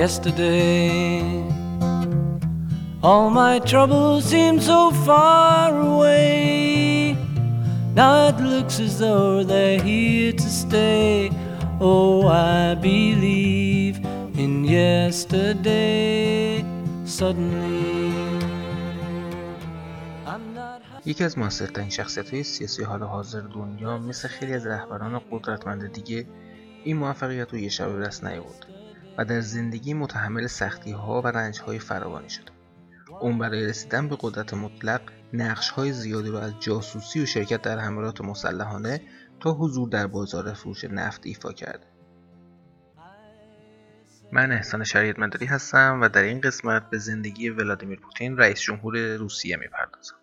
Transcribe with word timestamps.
yesterday. 0.00 1.20
All 3.02 3.28
my 3.28 3.58
troubles 3.70 4.24
seem 4.32 4.58
so 4.58 4.80
far 5.06 5.68
away. 5.92 7.16
Now 8.00 8.14
it 8.30 8.38
looks 8.52 8.80
as 8.80 8.98
though 9.02 9.44
they're 9.50 9.82
here 9.90 10.32
to 10.32 10.48
stay. 10.62 11.30
Oh, 11.80 12.28
I 12.28 12.74
believe 12.88 13.96
in 14.42 14.52
yesterday. 14.64 16.64
Suddenly. 17.04 18.00
یکی 21.06 21.24
از 21.24 21.38
موثرترین 21.38 21.90
شخصیت 21.90 22.30
های 22.30 22.42
سیاسی 22.42 22.82
حال 22.82 23.02
حاضر 23.02 23.40
دنیا 23.40 23.98
مثل 23.98 24.28
خیلی 24.28 24.54
از 24.54 24.66
رهبران 24.66 25.20
قدرتمند 25.30 25.92
دیگه 25.92 26.26
این 26.84 26.96
موفقیت 26.96 27.52
رو 27.52 27.58
یه 27.58 27.68
شب 27.68 27.92
به 27.92 28.06
دست 28.06 28.24
نیاورد 28.24 28.79
و 29.18 29.24
در 29.24 29.40
زندگی 29.40 29.94
متحمل 29.94 30.46
سختی 30.46 30.92
ها 30.92 31.22
و 31.22 31.26
رنج 31.26 31.60
های 31.60 31.78
فراوانی 31.78 32.30
شد. 32.30 32.50
اون 33.20 33.38
برای 33.38 33.66
رسیدن 33.66 34.08
به 34.08 34.16
قدرت 34.20 34.54
مطلق 34.54 35.00
نقش 35.32 35.70
های 35.70 35.92
زیادی 35.92 36.28
رو 36.28 36.36
از 36.36 36.52
جاسوسی 36.60 37.22
و 37.22 37.26
شرکت 37.26 37.62
در 37.62 37.78
حملات 37.78 38.20
مسلحانه 38.20 39.00
تا 39.40 39.52
حضور 39.52 39.88
در 39.88 40.06
بازار 40.06 40.52
فروش 40.52 40.84
نفت 40.84 41.20
ایفا 41.26 41.52
کرده. 41.52 41.86
من 44.32 44.52
احسان 44.52 44.84
شریعت 44.84 45.18
مداری 45.18 45.46
هستم 45.46 45.98
و 46.02 46.08
در 46.08 46.22
این 46.22 46.40
قسمت 46.40 46.90
به 46.90 46.98
زندگی 46.98 47.50
ولادیمیر 47.50 48.00
پوتین 48.00 48.36
رئیس 48.36 48.60
جمهور 48.60 49.16
روسیه 49.16 49.56
می‌پردازم. 49.56 50.19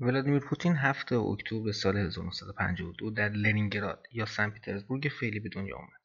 ولادیمیر 0.00 0.40
پوتین 0.40 0.76
7 0.76 1.12
اکتبر 1.12 1.72
سال 1.72 1.96
1952 1.96 3.10
در 3.10 3.28
لنینگراد 3.28 4.06
یا 4.12 4.26
سن 4.26 4.50
پترزبورگ 4.50 5.08
فعلی 5.20 5.40
به 5.40 5.48
دنیا 5.48 5.76
آمد. 5.76 6.00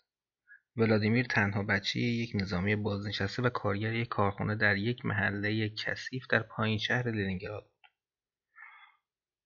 ولادیمیر 0.75 1.25
تنها 1.25 1.64
بچه 1.64 2.00
یک 2.00 2.31
نظامی 2.36 2.75
بازنشسته 2.75 3.44
و 3.44 3.50
کارگر 3.50 3.94
یک 3.94 4.08
کارخانه 4.08 4.56
در 4.56 4.78
یک 4.78 5.06
محله 5.06 5.70
کثیف 5.70 6.23
در 6.30 6.44
پایین 6.44 6.78
شهر 6.78 7.11
لنینگراد 7.11 7.64
بود. 7.64 7.92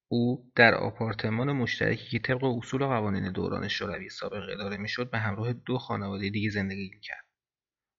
او 0.07 0.51
در 0.55 0.75
آپارتمان 0.75 1.51
مشترکی 1.51 2.09
که 2.09 2.19
طبق 2.19 2.43
اصول 2.43 2.81
و 2.81 2.87
قوانین 2.87 3.31
دوران 3.31 3.67
شوروی 3.67 4.09
سابق 4.09 4.49
اداره 4.51 4.77
می‌شد 4.77 5.11
به 5.11 5.17
همراه 5.17 5.53
دو 5.53 5.77
خانواده 5.77 6.29
دیگه 6.29 6.49
زندگی 6.49 6.89
می‌کرد. 6.93 7.25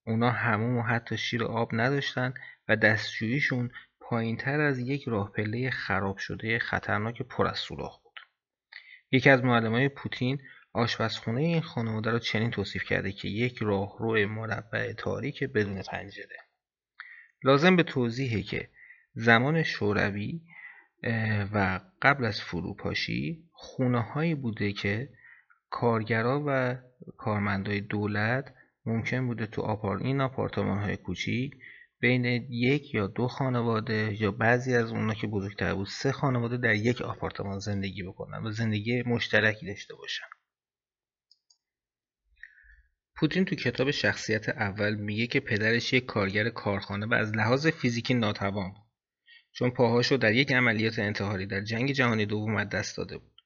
اونا 0.05 0.31
هموم 0.31 0.77
و 0.77 0.81
حتی 0.81 1.17
شیر 1.17 1.43
آب 1.43 1.69
نداشتن 1.73 2.33
و 2.67 2.75
دستشوییشون 2.75 3.71
پایینتر 4.09 4.61
از 4.61 4.79
یک 4.79 5.03
راه 5.07 5.31
پله 5.31 5.69
خراب 5.69 6.17
شده 6.17 6.59
خطرناک 6.59 7.21
پر 7.21 7.47
از 7.47 7.57
سوراخ 7.57 7.99
بود. 8.03 8.19
یکی 9.11 9.29
از 9.29 9.43
معلمای 9.43 9.89
پوتین 9.89 10.41
آشپزخونه 10.73 11.41
این 11.41 11.61
خانواده 11.61 12.11
را 12.11 12.19
چنین 12.19 12.51
توصیف 12.51 12.83
کرده 12.83 13.11
که 13.11 13.27
یک 13.27 13.57
راهرو 13.61 14.27
مربع 14.27 14.93
تاریک 14.93 15.43
بدون 15.43 15.81
پنجره. 15.81 16.37
لازم 17.43 17.75
به 17.75 17.83
توضیحه 17.83 18.41
که 18.41 18.69
زمان 19.13 19.63
شوروی 19.63 20.41
و 21.53 21.79
قبل 22.01 22.25
از 22.25 22.41
فروپاشی 22.41 23.43
خونه 23.51 24.01
هایی 24.01 24.35
بوده 24.35 24.73
که 24.73 25.09
کارگرا 25.69 26.43
و 26.47 26.77
کارمندای 27.17 27.81
دولت 27.81 28.53
ممکن 28.85 29.27
بوده 29.27 29.45
تو 29.45 29.61
آپار 29.61 29.97
این 29.97 30.21
آپارتمان 30.21 30.77
های 30.77 30.97
کوچیک 30.97 31.55
بین 31.99 32.25
یک 32.49 32.93
یا 32.93 33.07
دو 33.07 33.27
خانواده 33.27 34.17
یا 34.21 34.31
بعضی 34.31 34.75
از 34.75 34.91
اونا 34.91 35.13
که 35.13 35.27
بزرگتر 35.27 35.73
بود 35.73 35.87
سه 35.87 36.11
خانواده 36.11 36.57
در 36.57 36.75
یک 36.75 37.01
آپارتمان 37.01 37.59
زندگی 37.59 38.03
بکنن 38.03 38.43
و 38.43 38.51
زندگی 38.51 39.01
مشترکی 39.01 39.65
داشته 39.65 39.95
باشن. 39.95 40.25
پوتین 43.15 43.45
تو 43.45 43.55
کتاب 43.55 43.91
شخصیت 43.91 44.49
اول 44.49 44.95
میگه 44.95 45.27
که 45.27 45.39
پدرش 45.39 45.93
یک 45.93 46.05
کارگر 46.05 46.49
کارخانه 46.49 47.05
و 47.05 47.13
از 47.13 47.31
لحاظ 47.31 47.67
فیزیکی 47.67 48.13
ناتوان 48.13 48.69
بود. 48.69 48.87
چون 49.51 49.71
پاهاشو 49.71 50.17
در 50.17 50.33
یک 50.33 50.51
عملیات 50.51 50.99
انتحاری 50.99 51.45
در 51.45 51.61
جنگ 51.61 51.91
جهانی 51.91 52.25
دوم 52.25 52.55
از 52.55 52.69
دست 52.69 52.97
داده 52.97 53.17
بود. 53.17 53.37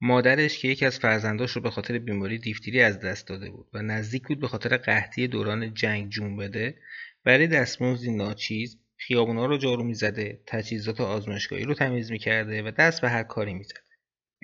مادرش 0.00 0.58
که 0.58 0.68
یکی 0.68 0.86
از 0.86 0.98
فرزنداش 0.98 1.50
رو 1.50 1.62
به 1.62 1.70
خاطر 1.70 1.98
بیماری 1.98 2.38
دیفتری 2.38 2.82
از 2.82 3.00
دست 3.00 3.28
داده 3.28 3.50
بود 3.50 3.68
و 3.72 3.82
نزدیک 3.82 4.22
بود 4.28 4.40
به 4.40 4.48
خاطر 4.48 4.76
قحطی 4.76 5.28
دوران 5.28 5.74
جنگ 5.74 6.08
جون 6.10 6.36
بده 6.36 6.78
برای 7.28 7.46
دستمزدی 7.46 8.10
ناچیز 8.10 8.78
خیابونا 8.96 9.46
رو 9.46 9.58
جارو 9.58 9.84
می‌زده 9.84 10.42
تجهیزات 10.46 11.00
آزمایشگاهی 11.00 11.64
رو 11.64 11.74
تمیز 11.74 12.10
می‌کرده 12.10 12.62
و 12.62 12.70
دست 12.70 13.00
به 13.00 13.08
هر 13.08 13.22
کاری 13.22 13.54
می‌زده 13.54 13.80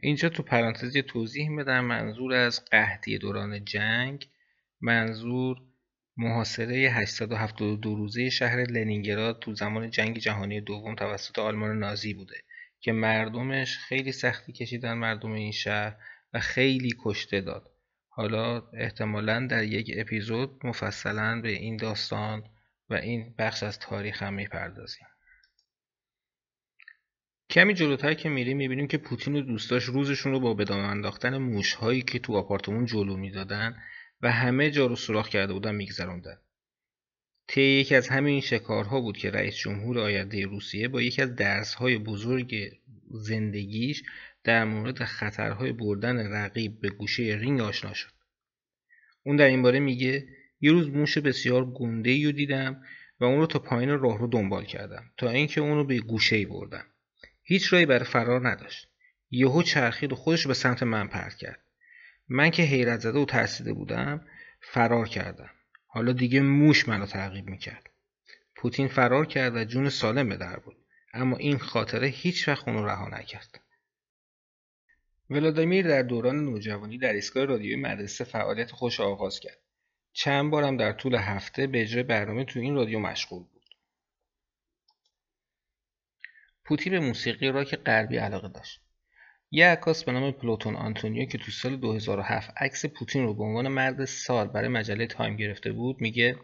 اینجا 0.02 0.28
تو 0.28 0.42
پرانتز 0.42 0.96
توضیح 0.96 1.48
میدم. 1.48 1.84
منظور 1.84 2.34
از 2.34 2.64
قحطی 2.64 3.18
دوران 3.18 3.64
جنگ 3.64 4.28
منظور 4.80 5.56
محاصره 6.16 6.76
872 6.76 7.94
روزه 7.94 8.30
شهر 8.30 8.64
لنینگراد 8.64 9.38
تو 9.40 9.54
زمان 9.54 9.90
جنگ 9.90 10.18
جهانی 10.18 10.60
دوم 10.60 10.94
توسط 10.94 11.38
آلمان 11.38 11.78
نازی 11.78 12.14
بوده 12.14 12.36
که 12.80 12.92
مردمش 12.92 13.78
خیلی 13.78 14.12
سختی 14.12 14.52
کشیدن 14.52 14.94
مردم 14.94 15.32
این 15.32 15.52
شهر 15.52 15.96
و 16.32 16.40
خیلی 16.40 16.94
کشته 17.04 17.40
داد. 17.40 17.70
حالا 18.08 18.62
احتمالا 18.72 19.46
در 19.46 19.64
یک 19.64 19.90
اپیزود 19.96 20.66
مفصلا 20.66 21.40
به 21.40 21.48
این 21.48 21.76
داستان 21.76 22.44
و 22.90 22.94
این 22.94 23.34
بخش 23.38 23.62
از 23.62 23.78
تاریخ 23.78 24.22
هم 24.22 24.34
می‌پردازیم. 24.34 25.06
کمی 27.50 27.74
جلوتر 27.74 28.14
که 28.14 28.28
میریم 28.28 28.56
می‌بینیم 28.56 28.88
که 28.88 28.98
پوتین 28.98 29.36
و 29.36 29.40
دوستاش 29.40 29.84
روزشون 29.84 30.32
رو 30.32 30.40
با 30.40 30.54
بدام 30.54 30.80
انداختن 30.80 31.38
موشهایی 31.38 32.02
که 32.02 32.18
تو 32.18 32.36
آپارتمون 32.36 32.86
جلو 32.86 33.16
می‌دادن 33.16 33.82
و 34.22 34.32
همه 34.32 34.70
جا 34.70 34.86
رو 34.86 34.96
سوراخ 34.96 35.28
کرده 35.28 35.52
بودن 35.52 35.74
میگذروندن. 35.74 36.36
طی 37.48 37.62
یکی 37.62 37.94
از 37.94 38.08
همین 38.08 38.40
شکارها 38.40 39.00
بود 39.00 39.16
که 39.16 39.30
رئیس 39.30 39.56
جمهور 39.56 39.98
آینده 39.98 40.46
روسیه 40.46 40.88
با 40.88 41.02
یکی 41.02 41.22
از 41.22 41.34
درسهای 41.34 41.98
بزرگ 41.98 42.54
زندگیش 43.10 44.02
در 44.44 44.64
مورد 44.64 45.04
خطرهای 45.04 45.72
بردن 45.72 46.32
رقیب 46.32 46.80
به 46.80 46.88
گوشه 46.88 47.22
رینگ 47.22 47.60
آشنا 47.60 47.94
شد. 47.94 48.12
اون 49.22 49.36
در 49.36 49.46
این 49.46 49.62
باره 49.62 49.80
میگه 49.80 50.28
یه 50.64 50.72
روز 50.72 50.88
موش 50.88 51.18
بسیار 51.18 51.64
گنده 51.64 52.10
ای 52.10 52.24
رو 52.24 52.32
دیدم 52.32 52.82
و 53.20 53.24
اون 53.24 53.38
رو 53.38 53.46
تا 53.46 53.58
پایین 53.58 53.98
راه 53.98 54.18
رو 54.18 54.26
دنبال 54.26 54.64
کردم 54.64 55.10
تا 55.16 55.30
اینکه 55.30 55.60
اون 55.60 55.76
رو 55.76 55.84
به 55.84 55.98
گوشه 55.98 56.36
ای 56.36 56.44
بردم. 56.44 56.84
هیچ 57.42 57.72
راهی 57.72 57.86
برای 57.86 58.04
فرار 58.04 58.48
نداشت. 58.48 58.88
یهو 59.30 59.62
چرخید 59.62 60.12
و 60.12 60.16
خودش 60.16 60.46
به 60.46 60.54
سمت 60.54 60.82
من 60.82 61.08
پرت 61.08 61.34
کرد. 61.34 61.60
من 62.28 62.50
که 62.50 62.62
حیرت 62.62 63.00
زده 63.00 63.18
و 63.18 63.24
ترسیده 63.24 63.72
بودم 63.72 64.26
فرار 64.60 65.08
کردم. 65.08 65.50
حالا 65.86 66.12
دیگه 66.12 66.40
موش 66.40 66.88
منو 66.88 67.06
تعقیب 67.06 67.46
می‌کرد. 67.46 67.90
پوتین 68.56 68.88
فرار 68.88 69.26
کرد 69.26 69.56
و 69.56 69.64
جون 69.64 69.88
سالم 69.88 70.28
به 70.28 70.36
در 70.36 70.56
برد 70.56 70.76
اما 71.14 71.36
این 71.36 71.58
خاطره 71.58 72.06
هیچ 72.06 72.48
وقت 72.48 72.68
اونو 72.68 72.86
رها 72.86 73.08
نکرد. 73.08 73.60
ولادیمیر 75.30 75.88
در 75.88 76.02
دوران 76.02 76.44
نوجوانی 76.44 76.98
در 76.98 77.12
ایستگاه 77.12 77.44
رادیویی 77.44 77.76
مدرسه 77.76 78.24
فعالیت 78.24 78.70
خودش 78.70 79.00
آغاز 79.00 79.40
کرد. 79.40 79.63
چند 80.16 80.50
بارم 80.50 80.76
در 80.76 80.92
طول 80.92 81.14
هفته 81.14 81.66
به 81.66 81.82
اجرای 81.82 82.02
برنامه 82.02 82.44
تو 82.44 82.60
این 82.60 82.74
رادیو 82.74 82.98
مشغول 82.98 83.42
بود. 83.42 83.64
پوتین 86.64 86.92
به 86.92 87.00
موسیقی 87.00 87.48
راک 87.48 87.76
غربی 87.76 88.16
علاقه 88.16 88.48
داشت. 88.48 88.80
یه 89.50 89.66
عکاس 89.66 90.04
به 90.04 90.12
نام 90.12 90.32
پلاتون 90.32 90.76
آنتونیو 90.76 91.24
که 91.24 91.38
تو 91.38 91.50
سال 91.50 91.76
2007 91.76 92.50
عکس 92.56 92.86
پوتین 92.86 93.22
رو 93.22 93.34
به 93.34 93.42
عنوان 93.44 93.68
مرد 93.68 94.04
سال 94.04 94.48
برای 94.48 94.68
مجله 94.68 95.06
تایم 95.06 95.36
گرفته 95.36 95.72
بود 95.72 96.00
میگه 96.00 96.36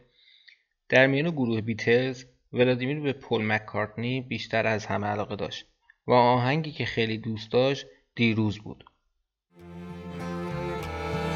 در 0.89 1.07
میان 1.07 1.31
گروه 1.31 1.61
بیتلز 1.61 2.25
ولادیمیر 2.53 3.01
به 3.01 3.13
پل 3.13 3.43
مککارتنی 3.43 4.21
بیشتر 4.21 4.67
از 4.67 4.87
همه 4.87 5.07
علاقه 5.07 5.37
داشت 5.37 5.67
و 6.07 6.13
آهنگی 6.13 6.73
که 6.73 6.85
خیلی 6.85 7.19
دوست 7.19 7.53
داشت 7.53 7.87
دیروز 8.15 8.59
بود. 8.59 8.85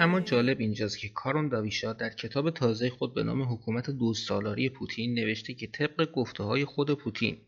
اما 0.00 0.20
جالب 0.20 0.60
اینجاست 0.60 0.98
که 0.98 1.08
کارون 1.08 1.48
داویشا 1.48 1.92
در 1.92 2.10
کتاب 2.10 2.50
تازه 2.50 2.90
خود 2.90 3.14
به 3.14 3.22
نام 3.22 3.42
حکومت 3.42 3.90
دو 3.90 4.14
سالاری 4.14 4.68
پوتین 4.68 5.14
نوشته 5.14 5.54
که 5.54 5.66
طبق 5.66 6.12
گفته 6.12 6.42
های 6.42 6.64
خود 6.64 6.94
پوتین 6.94 7.46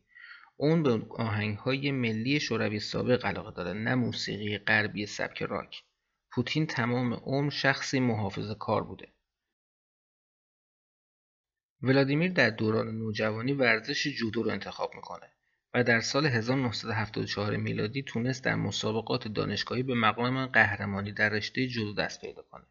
اون 0.57 0.83
به 0.83 1.03
آهنگ 1.11 1.59
های 1.59 1.91
ملی 1.91 2.41
شوروی 2.41 2.81
سابق 2.81 3.27
علاقه 3.27 3.51
داره 3.51 3.73
نه 3.73 3.95
موسیقی 3.95 4.59
غربی 4.59 5.07
سبک 5.07 5.43
راک. 5.43 5.83
پوتین 6.33 6.67
تمام 6.67 7.15
عمر 7.15 7.51
شخصی 7.51 8.01
محافظ 8.01 8.51
کار 8.51 8.85
بوده. 8.85 9.09
ولادیمیر 11.83 12.33
در 12.33 12.51
دوران 12.51 12.99
نوجوانی 12.99 13.53
ورزش 13.53 14.09
جودو 14.09 14.43
رو 14.43 14.51
انتخاب 14.51 14.95
می‌کنه. 14.95 15.33
و 15.75 15.85
در 15.85 16.01
سال 16.01 16.27
1974 16.27 17.57
میلادی 17.57 18.03
تونست 18.03 18.45
در 18.45 18.55
مسابقات 18.55 19.29
دانشگاهی 19.29 19.83
به 19.83 19.95
مقام 19.95 20.47
قهرمانی 20.47 21.13
در 21.13 21.29
رشته 21.29 21.67
جودو 21.67 22.03
دست 22.03 22.21
پیدا 22.21 22.43
کنه. 22.43 22.65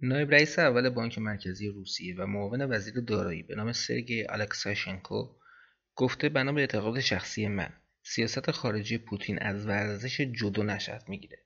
نایب 0.00 0.30
رئیس 0.30 0.58
اول 0.58 0.88
بانک 0.88 1.18
مرکزی 1.18 1.68
روسیه 1.68 2.14
و 2.16 2.26
معاون 2.26 2.72
وزیر 2.72 3.00
دارایی 3.00 3.42
به 3.42 3.54
نام 3.54 3.72
سرگئی 3.72 4.26
الکساشنکو 4.28 5.28
گفته 5.96 6.28
بنا 6.28 6.52
به 6.52 6.60
اعتقاد 6.60 7.00
شخصی 7.00 7.48
من 7.48 7.72
سیاست 8.02 8.50
خارجی 8.50 8.98
پوتین 8.98 9.38
از 9.38 9.66
ورزش 9.66 10.20
جودو 10.20 10.62
نشأت 10.62 11.08
می‌گیره 11.08 11.38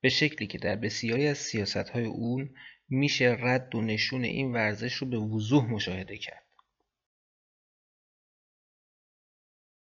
به 0.00 0.08
شکلی 0.08 0.46
که 0.46 0.58
در 0.58 0.76
بسیاری 0.76 1.26
از 1.26 1.38
سیاستهای 1.38 2.04
اون 2.04 2.54
میشه 2.88 3.36
رد 3.40 3.74
و 3.74 3.80
نشون 3.80 4.24
این 4.24 4.52
ورزش 4.52 4.94
رو 4.94 5.06
به 5.06 5.16
وضوح 5.16 5.70
مشاهده 5.70 6.16
کرد. 6.16 6.47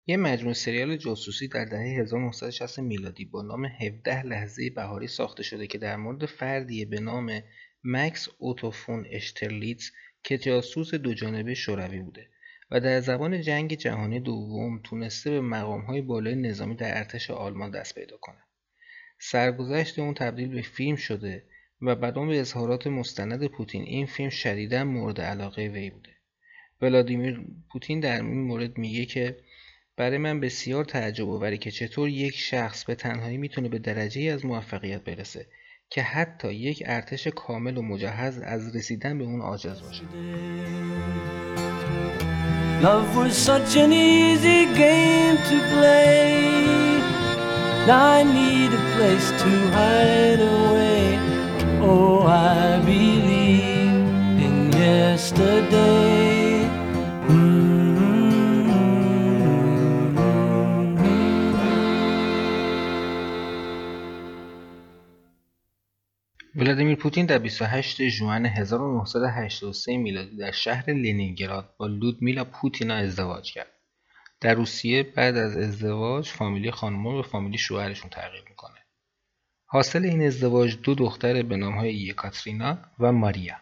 یه 0.09 0.17
مجموعه 0.17 0.53
سریال 0.53 0.97
جاسوسی 0.97 1.47
در 1.47 1.65
دهه 1.65 2.01
1960 2.01 2.79
میلادی 2.79 3.25
با 3.25 3.41
نام 3.41 3.65
17 3.65 4.23
لحظه 4.23 4.69
بهاری 4.69 5.07
ساخته 5.07 5.43
شده 5.43 5.67
که 5.67 5.77
در 5.77 5.95
مورد 5.95 6.25
فردی 6.25 6.85
به 6.85 6.99
نام 6.99 7.41
مکس 7.83 8.27
اوتوفون 8.37 9.05
اشترلیتز 9.09 9.89
که 10.23 10.37
جاسوس 10.37 10.93
دو 10.93 11.13
جانبه 11.13 11.53
شوروی 11.53 11.99
بوده 11.99 12.27
و 12.71 12.79
در 12.79 12.99
زبان 12.99 13.41
جنگ 13.41 13.73
جهانی 13.73 14.19
دوم 14.19 14.81
تونسته 14.83 15.29
به 15.29 15.41
مقامهای 15.41 16.01
بالای 16.01 16.35
نظامی 16.35 16.75
در 16.75 16.97
ارتش 16.97 17.31
آلمان 17.31 17.71
دست 17.71 17.95
پیدا 17.95 18.17
کنه. 18.17 18.39
سرگذشت 19.19 19.99
اون 19.99 20.13
تبدیل 20.13 20.47
به 20.47 20.61
فیلم 20.61 20.95
شده 20.95 21.43
و 21.81 21.95
بعدا 21.95 22.25
به 22.25 22.39
اظهارات 22.39 22.87
مستند 22.87 23.47
پوتین 23.47 23.83
این 23.83 24.05
فیلم 24.05 24.29
شدیدا 24.29 24.83
مورد 24.83 25.21
علاقه 25.21 25.67
وی 25.67 25.89
بوده. 25.89 26.11
ولادیمیر 26.81 27.41
پوتین 27.71 27.99
در 27.99 28.15
این 28.15 28.41
مورد 28.41 28.77
میگه 28.77 29.05
که 29.05 29.37
برای 29.97 30.17
من 30.17 30.39
بسیار 30.39 30.85
تعجب 30.85 31.29
آوری 31.29 31.57
که 31.57 31.71
چطور 31.71 32.09
یک 32.09 32.35
شخص 32.35 32.83
به 32.83 32.95
تنهایی 32.95 33.37
می‌تونه 33.37 33.69
به 33.69 33.79
درجه 33.79 34.21
از 34.21 34.45
موفقیت 34.45 35.03
برسه 35.03 35.45
که 35.89 36.01
حتی 36.01 36.53
یک 36.53 36.83
ارتش 36.85 37.27
کامل 37.27 37.77
و 37.77 37.81
مجهز 37.81 38.39
از 38.39 38.75
رسیدن 38.75 39.17
به 39.17 39.23
اون 39.23 39.41
عاجز 39.41 39.81
باشه. 39.81 40.03
Love 42.81 43.15
was 43.17 43.35
such 43.47 43.75
an 43.83 43.91
easy 43.91 44.61
game 44.81 45.37
to 45.49 45.57
play. 45.73 46.27
I 48.13 48.17
need 48.37 48.71
a 48.81 48.83
place 48.93 49.29
to 49.41 49.51
hide 49.77 50.41
away. 50.55 51.03
Oh, 51.81 52.21
I 52.21 52.79
believe 52.85 54.05
yesterday. 54.85 56.36
ولادیمیر 66.57 66.95
پوتین 66.95 67.25
در 67.25 67.37
28 67.37 68.07
ژوئن 68.07 68.45
1983 68.45 69.97
میلادی 69.97 70.37
در 70.37 70.51
شهر 70.51 70.89
لنینگراد 70.89 71.75
با 71.77 71.87
لودمیلا 71.87 72.43
پوتینا 72.43 72.95
ازدواج 72.95 73.51
کرد. 73.51 73.71
در 74.41 74.53
روسیه 74.53 75.03
بعد 75.03 75.37
از 75.37 75.57
ازدواج 75.57 76.29
فامیلی 76.29 76.71
خانم 76.71 77.15
به 77.15 77.21
فامیلی 77.21 77.57
شوهرشون 77.57 78.09
تغییر 78.09 78.43
می‌کنه. 78.49 78.79
حاصل 79.65 80.05
این 80.05 80.25
ازدواج 80.25 80.77
دو 80.83 80.95
دختر 80.95 81.41
به 81.41 81.57
نامهای 81.57 81.93
یکاترینا 81.93 82.77
و 82.99 83.11
ماریا. 83.11 83.55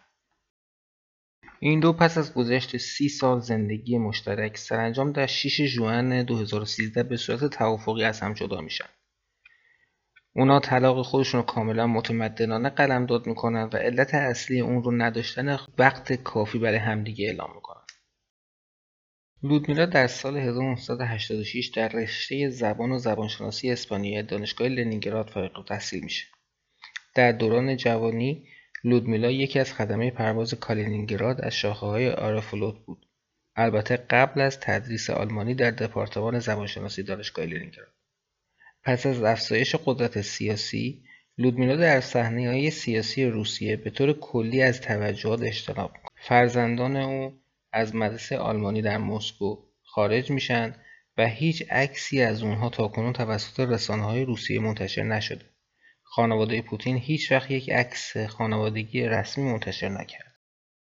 این 1.60 1.80
دو 1.80 1.92
پس 1.92 2.18
از 2.18 2.34
گذشت 2.34 2.76
سی 2.76 3.08
سال 3.08 3.40
زندگی 3.40 3.98
مشترک 3.98 4.58
سرانجام 4.58 5.12
در 5.12 5.26
6 5.26 5.60
ژوئن 5.60 6.22
2013 6.22 7.02
به 7.02 7.16
صورت 7.16 7.44
توافقی 7.44 8.04
از 8.04 8.20
هم 8.20 8.32
جدا 8.32 8.60
میشن. 8.60 8.88
اونا 10.38 10.60
طلاق 10.60 11.02
خودشون 11.02 11.40
رو 11.40 11.46
کاملا 11.46 11.86
متمدنانه 11.86 12.68
قلمداد 12.68 13.26
می‌کنن 13.26 13.70
و 13.72 13.76
علت 13.76 14.14
اصلی 14.14 14.60
اون 14.60 14.82
رو 14.82 14.92
نداشتن 14.92 15.58
وقت 15.78 16.12
کافی 16.12 16.58
برای 16.58 16.78
همدیگه 16.78 17.26
اعلام 17.26 17.50
می‌کنن. 17.54 17.82
لودمیلا 19.42 19.86
در 19.86 20.06
سال 20.06 20.36
1986 20.36 21.66
در 21.76 21.88
رشته 21.88 22.48
زبان 22.50 22.90
و 22.90 22.98
زبانشناسی 22.98 23.70
اسپانیایی 23.70 24.22
دانشگاه 24.22 24.68
لنینگراد 24.68 25.30
فارغ 25.30 25.64
تحصیل 25.68 26.04
میشه. 26.04 26.26
در 27.14 27.32
دوران 27.32 27.76
جوانی 27.76 28.48
لودمیلا 28.84 29.30
یکی 29.30 29.58
از 29.58 29.72
خدمه 29.72 30.10
پرواز 30.10 30.54
کالینینگراد 30.54 31.40
از 31.40 31.54
شاخه 31.54 31.86
های 31.86 32.10
آئروفلوت 32.10 32.84
بود. 32.86 33.06
البته 33.56 33.96
قبل 33.96 34.40
از 34.40 34.60
تدریس 34.60 35.10
آلمانی 35.10 35.54
در 35.54 35.70
دپارتمان 35.70 36.38
زبانشناسی 36.38 37.02
دانشگاه 37.02 37.46
لنینگراد. 37.46 37.95
پس 38.86 39.06
از 39.06 39.22
افزایش 39.22 39.74
قدرت 39.84 40.20
سیاسی، 40.20 41.02
لودمیلا 41.38 41.76
در 41.76 42.00
های 42.22 42.70
سیاسی 42.70 43.24
روسیه 43.24 43.76
به 43.76 43.90
طور 43.90 44.12
کلی 44.12 44.62
از 44.62 44.80
توجهات 44.80 45.42
اجتناب 45.42 45.92
می‌کند. 45.92 46.10
فرزندان 46.16 46.96
او 46.96 47.40
از 47.72 47.94
مدرسه 47.94 48.38
آلمانی 48.38 48.82
در 48.82 48.98
مسکو 48.98 49.56
خارج 49.82 50.30
میشن 50.30 50.74
و 51.16 51.26
هیچ 51.26 51.64
عکسی 51.70 52.22
از 52.22 52.42
اونها 52.42 52.68
تاکنون 52.68 53.12
توسط 53.12 53.88
های 53.90 54.24
روسیه 54.24 54.60
منتشر 54.60 55.02
نشده. 55.02 55.44
خانواده 56.02 56.62
پوتین 56.62 56.96
هیچ 56.96 57.32
وقت 57.32 57.50
یک 57.50 57.70
عکس 57.70 58.16
خانوادگی 58.16 59.02
رسمی 59.02 59.44
منتشر 59.44 59.88
نکرد. 59.88 60.34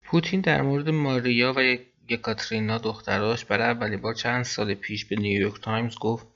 پوتین 0.04 0.42
در 0.42 0.62
مورد 0.62 0.90
ماریا 0.90 1.54
و 1.58 1.78
یکاترینا 2.10 2.78
دختراش 2.78 3.46
برای 3.46 3.68
اولین 3.68 4.02
بار 4.02 4.14
چند 4.14 4.46
سال 4.46 4.74
پیش 4.74 5.06
به 5.06 5.16
نیویورک 5.16 5.62
تایمز 5.62 5.96
گفت 5.96 6.28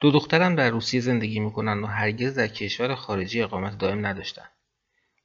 دو 0.00 0.10
دخترم 0.10 0.54
در 0.54 0.70
روسیه 0.70 1.00
زندگی 1.00 1.40
می‌کنند 1.40 1.84
و 1.84 1.86
هرگز 1.86 2.34
در 2.34 2.48
کشور 2.48 2.94
خارجی 2.94 3.42
اقامت 3.42 3.78
دائم 3.78 4.06
نداشتند. 4.06 4.50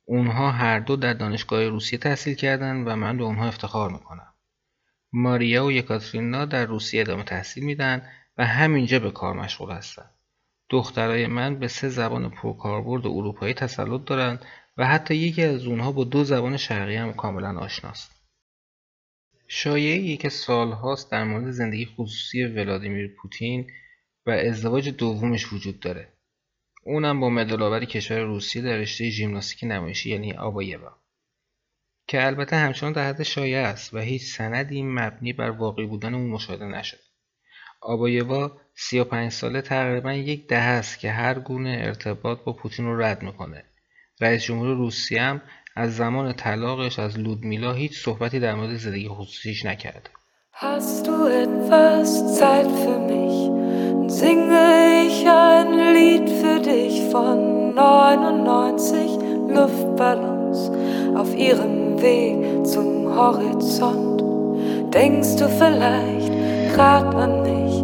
اونها 0.05 0.51
هر 0.51 0.79
دو 0.79 0.95
در 0.95 1.13
دانشگاه 1.13 1.67
روسیه 1.67 1.99
تحصیل 1.99 2.33
کردند 2.33 2.87
و 2.87 2.95
من 2.95 3.17
به 3.17 3.23
اونها 3.23 3.47
افتخار 3.47 3.91
می‌کنم. 3.91 4.33
ماریا 5.13 5.65
و 5.65 5.71
یکاترینا 5.71 6.45
در 6.45 6.65
روسیه 6.65 7.01
ادامه 7.01 7.23
تحصیل 7.23 7.63
میدن 7.63 8.09
و 8.37 8.45
همینجا 8.45 8.99
به 8.99 9.11
کار 9.11 9.33
مشغول 9.33 9.71
هستند. 9.71 10.09
دخترای 10.69 11.27
من 11.27 11.59
به 11.59 11.67
سه 11.67 11.89
زبان 11.89 12.29
پرکاربرد 12.29 13.07
اروپایی 13.07 13.53
تسلط 13.53 14.05
دارند 14.05 14.45
و 14.77 14.87
حتی 14.87 15.15
یکی 15.15 15.43
از 15.43 15.65
اونها 15.65 15.91
با 15.91 16.03
دو 16.03 16.23
زبان 16.23 16.57
شرقی 16.57 16.95
هم 16.95 17.13
کاملا 17.13 17.59
آشناست. 17.59 18.11
شایعه 19.47 20.17
که 20.17 20.29
سالهاست 20.29 21.11
در 21.11 21.23
مورد 21.23 21.51
زندگی 21.51 21.85
خصوصی 21.85 22.43
ولادیمیر 22.43 23.15
پوتین 23.21 23.67
و 24.25 24.31
ازدواج 24.31 24.89
دومش 24.89 25.53
وجود 25.53 25.79
داره. 25.79 26.07
اونم 26.83 27.19
با 27.19 27.29
مدالآور 27.29 27.85
کشور 27.85 28.19
روسیه 28.19 28.61
در 28.61 28.77
رشته 28.77 29.09
ژیمناستیک 29.09 29.59
نمایشی 29.63 30.09
یعنی 30.09 30.33
آبایوا. 30.33 30.97
که 32.07 32.25
البته 32.25 32.55
همچنان 32.55 32.93
در 32.93 33.09
حد 33.09 33.23
شایعه 33.23 33.61
است 33.61 33.93
و 33.93 33.99
هیچ 33.99 34.23
سندی 34.23 34.83
مبنی 34.83 35.33
بر 35.33 35.49
واقعی 35.49 35.85
بودن 35.85 36.13
اون 36.13 36.29
مشاهده 36.29 36.65
نشد 36.65 36.99
آبایوا 37.81 38.57
35 38.75 39.31
ساله 39.31 39.61
تقریبا 39.61 40.13
یک 40.13 40.47
دهه 40.47 40.59
است 40.61 40.99
که 40.99 41.11
هر 41.11 41.39
گونه 41.39 41.77
ارتباط 41.81 42.39
با 42.43 42.53
پوتین 42.53 42.85
رو 42.85 43.01
رد 43.01 43.23
می‌کنه. 43.23 43.63
رئیس 44.21 44.43
جمهور 44.43 44.67
روسیه 44.77 45.21
هم 45.21 45.41
از 45.75 45.95
زمان 45.95 46.33
طلاقش 46.33 46.99
از 46.99 47.19
لودمیلا 47.19 47.73
هیچ 47.73 48.03
صحبتی 48.03 48.39
در 48.39 48.55
مورد 48.55 48.75
زندگی 48.75 49.07
خصوصیش 49.07 49.65
نکرده? 49.65 50.09
singe 54.12 55.06
ich 55.06 55.28
ein 55.28 55.94
Lied 55.94 56.28
für 56.30 56.58
dich 56.60 57.02
von 57.12 57.74
99 57.74 59.18
Luftballons 59.48 60.70
auf 61.14 61.34
ihrem 61.36 62.00
Weg 62.02 62.66
zum 62.66 63.14
Horizont. 63.14 64.22
Denkst 64.94 65.36
du 65.36 65.48
vielleicht 65.48 66.32
grad 66.74 67.14
an 67.14 67.42
mich, 67.42 67.74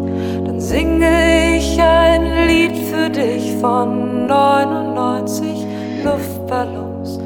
dann 0.47 0.61
singe 0.61 1.57
ich 1.57 1.81
ein 1.81 2.47
Lied 2.49 2.77
für 2.91 3.09
dich 3.11 3.53
von 3.61 4.27
99 4.27 5.67
Luftballons, 6.05 7.19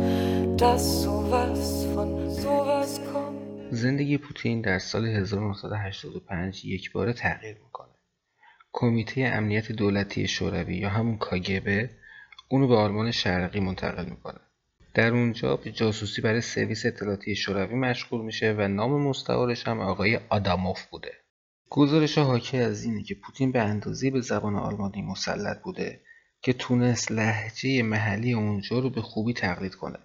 dass 0.56 1.02
sowas 1.02 1.86
von 1.94 2.30
sowas 2.30 3.00
kommt. 3.12 3.38
زندگی 3.70 4.18
پوتین 4.18 4.60
در 4.60 4.78
سال 4.78 5.04
1985 5.04 6.64
یک 6.64 6.92
بار 6.92 7.12
تغییر 7.12 7.56
میکنه. 7.64 7.91
کمیته 8.73 9.21
امنیت 9.21 9.71
دولتی 9.71 10.27
شوروی 10.27 10.75
یا 10.75 10.89
همون 10.89 11.17
کاگبه 11.17 11.89
اونو 12.49 12.67
به 12.67 12.75
آلمان 12.75 13.11
شرقی 13.11 13.59
منتقل 13.59 14.05
می‌کنه. 14.05 14.39
در 14.93 15.11
اونجا 15.11 15.55
به 15.55 15.71
جاسوسی 15.71 16.21
برای 16.21 16.41
سرویس 16.41 16.85
اطلاعاتی 16.85 17.35
شوروی 17.35 17.75
مشغول 17.75 18.21
میشه 18.21 18.55
و 18.57 18.67
نام 18.67 19.07
مستعارش 19.07 19.67
هم 19.67 19.79
آقای 19.79 20.19
آداموف 20.29 20.85
بوده. 20.85 21.11
گزارش 21.69 22.17
حاکی 22.17 22.57
از 22.57 22.83
اینه 22.83 23.03
که 23.03 23.15
پوتین 23.15 23.51
به 23.51 23.61
اندازه 23.61 24.11
به 24.11 24.21
زبان 24.21 24.55
آلمانی 24.55 25.01
مسلط 25.01 25.61
بوده 25.61 26.01
که 26.41 26.53
تونست 26.53 27.11
لحجه 27.11 27.83
محلی 27.83 28.33
اونجا 28.33 28.79
رو 28.79 28.89
به 28.89 29.01
خوبی 29.01 29.33
تقلید 29.33 29.75
کنه. 29.75 29.99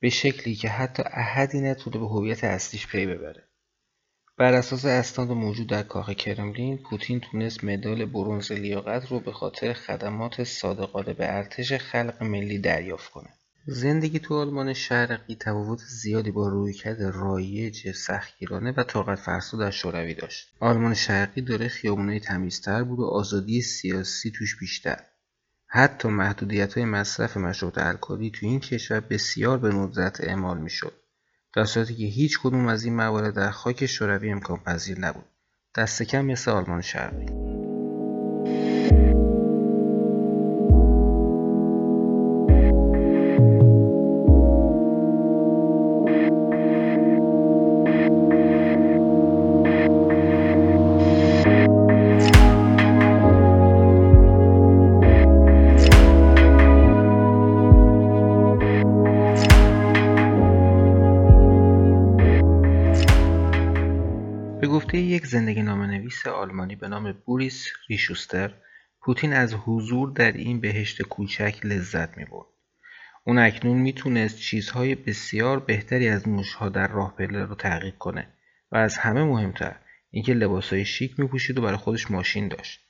به 0.00 0.08
شکلی 0.08 0.54
که 0.54 0.68
حتی 0.68 1.02
احدی 1.06 1.60
نتونه 1.60 1.98
به 1.98 2.06
هویت 2.06 2.44
اصلیش 2.44 2.86
پی 2.86 3.06
ببره. 3.06 3.48
بر 4.38 4.54
اساس 4.54 4.84
اسناد 4.84 5.28
موجود 5.30 5.66
در 5.66 5.82
کاخ 5.82 6.10
کرملین 6.10 6.78
پوتین 6.78 7.20
تونست 7.20 7.64
مدال 7.64 8.04
برنز 8.04 8.52
لیاقت 8.52 9.08
رو 9.10 9.20
به 9.20 9.32
خاطر 9.32 9.72
خدمات 9.72 10.44
صادقانه 10.44 11.12
به 11.12 11.34
ارتش 11.36 11.72
خلق 11.72 12.22
ملی 12.22 12.58
دریافت 12.58 13.10
کنه. 13.10 13.28
زندگی 13.66 14.18
تو 14.18 14.34
آلمان 14.34 14.72
شرقی 14.72 15.34
تفاوت 15.34 15.78
زیادی 15.78 16.30
با 16.30 16.48
رویکرد 16.48 17.02
رایج 17.02 17.92
سختگیرانه 17.92 18.72
و 18.76 18.82
طاقت 18.82 19.18
فرسا 19.18 19.56
در 19.56 19.70
شوروی 19.70 20.14
داشت. 20.14 20.48
آلمان 20.60 20.94
شرقی 20.94 21.40
داره 21.40 21.68
خیابونهای 21.68 22.20
تمیزتر 22.20 22.82
بود 22.82 22.98
و 22.98 23.04
آزادی 23.04 23.62
سیاسی 23.62 24.30
توش 24.30 24.58
بیشتر. 24.58 25.00
حتی 25.66 26.08
محدودیت 26.08 26.74
های 26.74 26.84
مصرف 26.84 27.36
مشروبات 27.36 27.78
الکلی 27.78 28.30
تو 28.30 28.46
این 28.46 28.60
کشور 28.60 29.00
بسیار 29.00 29.58
به 29.58 29.68
ندرت 29.68 30.20
اعمال 30.20 30.58
می‌شد. 30.58 31.01
در 31.54 31.64
صورتی 31.64 31.94
که 31.94 32.04
هیچ 32.04 32.40
کدوم 32.42 32.66
از 32.66 32.84
این 32.84 32.96
موارد 32.96 33.34
در 33.34 33.50
خاک 33.50 33.86
شوروی 33.86 34.30
امکان 34.30 34.58
پذیر 34.58 34.98
نبود. 34.98 35.24
دست 35.76 36.02
کم 36.02 36.24
مثل 36.24 36.50
آلمان 36.50 36.80
شرقی. 36.80 37.26
آلمانی 66.42 66.76
به 66.76 66.88
نام 66.88 67.12
بوریس 67.12 67.68
ریشوستر 67.88 68.54
پوتین 69.00 69.32
از 69.32 69.54
حضور 69.54 70.12
در 70.12 70.32
این 70.32 70.60
بهشت 70.60 71.02
کوچک 71.02 71.60
لذت 71.64 72.16
می‌برد. 72.16 72.46
اون 73.24 73.38
اکنون 73.38 73.78
می‌تونست 73.78 74.38
چیزهای 74.38 74.94
بسیار 74.94 75.60
بهتری 75.60 76.08
از 76.08 76.28
موشها 76.28 76.68
در 76.68 76.88
راه 76.88 77.16
پله 77.16 77.44
رو 77.44 77.54
تحقیق 77.54 77.98
کنه 77.98 78.28
و 78.72 78.76
از 78.76 78.96
همه 78.96 79.24
مهمتر 79.24 79.76
اینکه 80.10 80.34
لباسهای 80.34 80.84
شیک 80.84 81.20
میپوشید 81.20 81.58
و 81.58 81.62
برای 81.62 81.76
خودش 81.76 82.10
ماشین 82.10 82.48
داشت. 82.48 82.80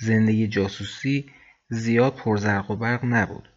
زندگی 0.00 0.48
جاسوسی 0.48 1.30
زیاد 1.68 2.16
پرزرق 2.16 2.70
و 2.70 2.76
برق 2.76 3.04
نبود 3.04 3.48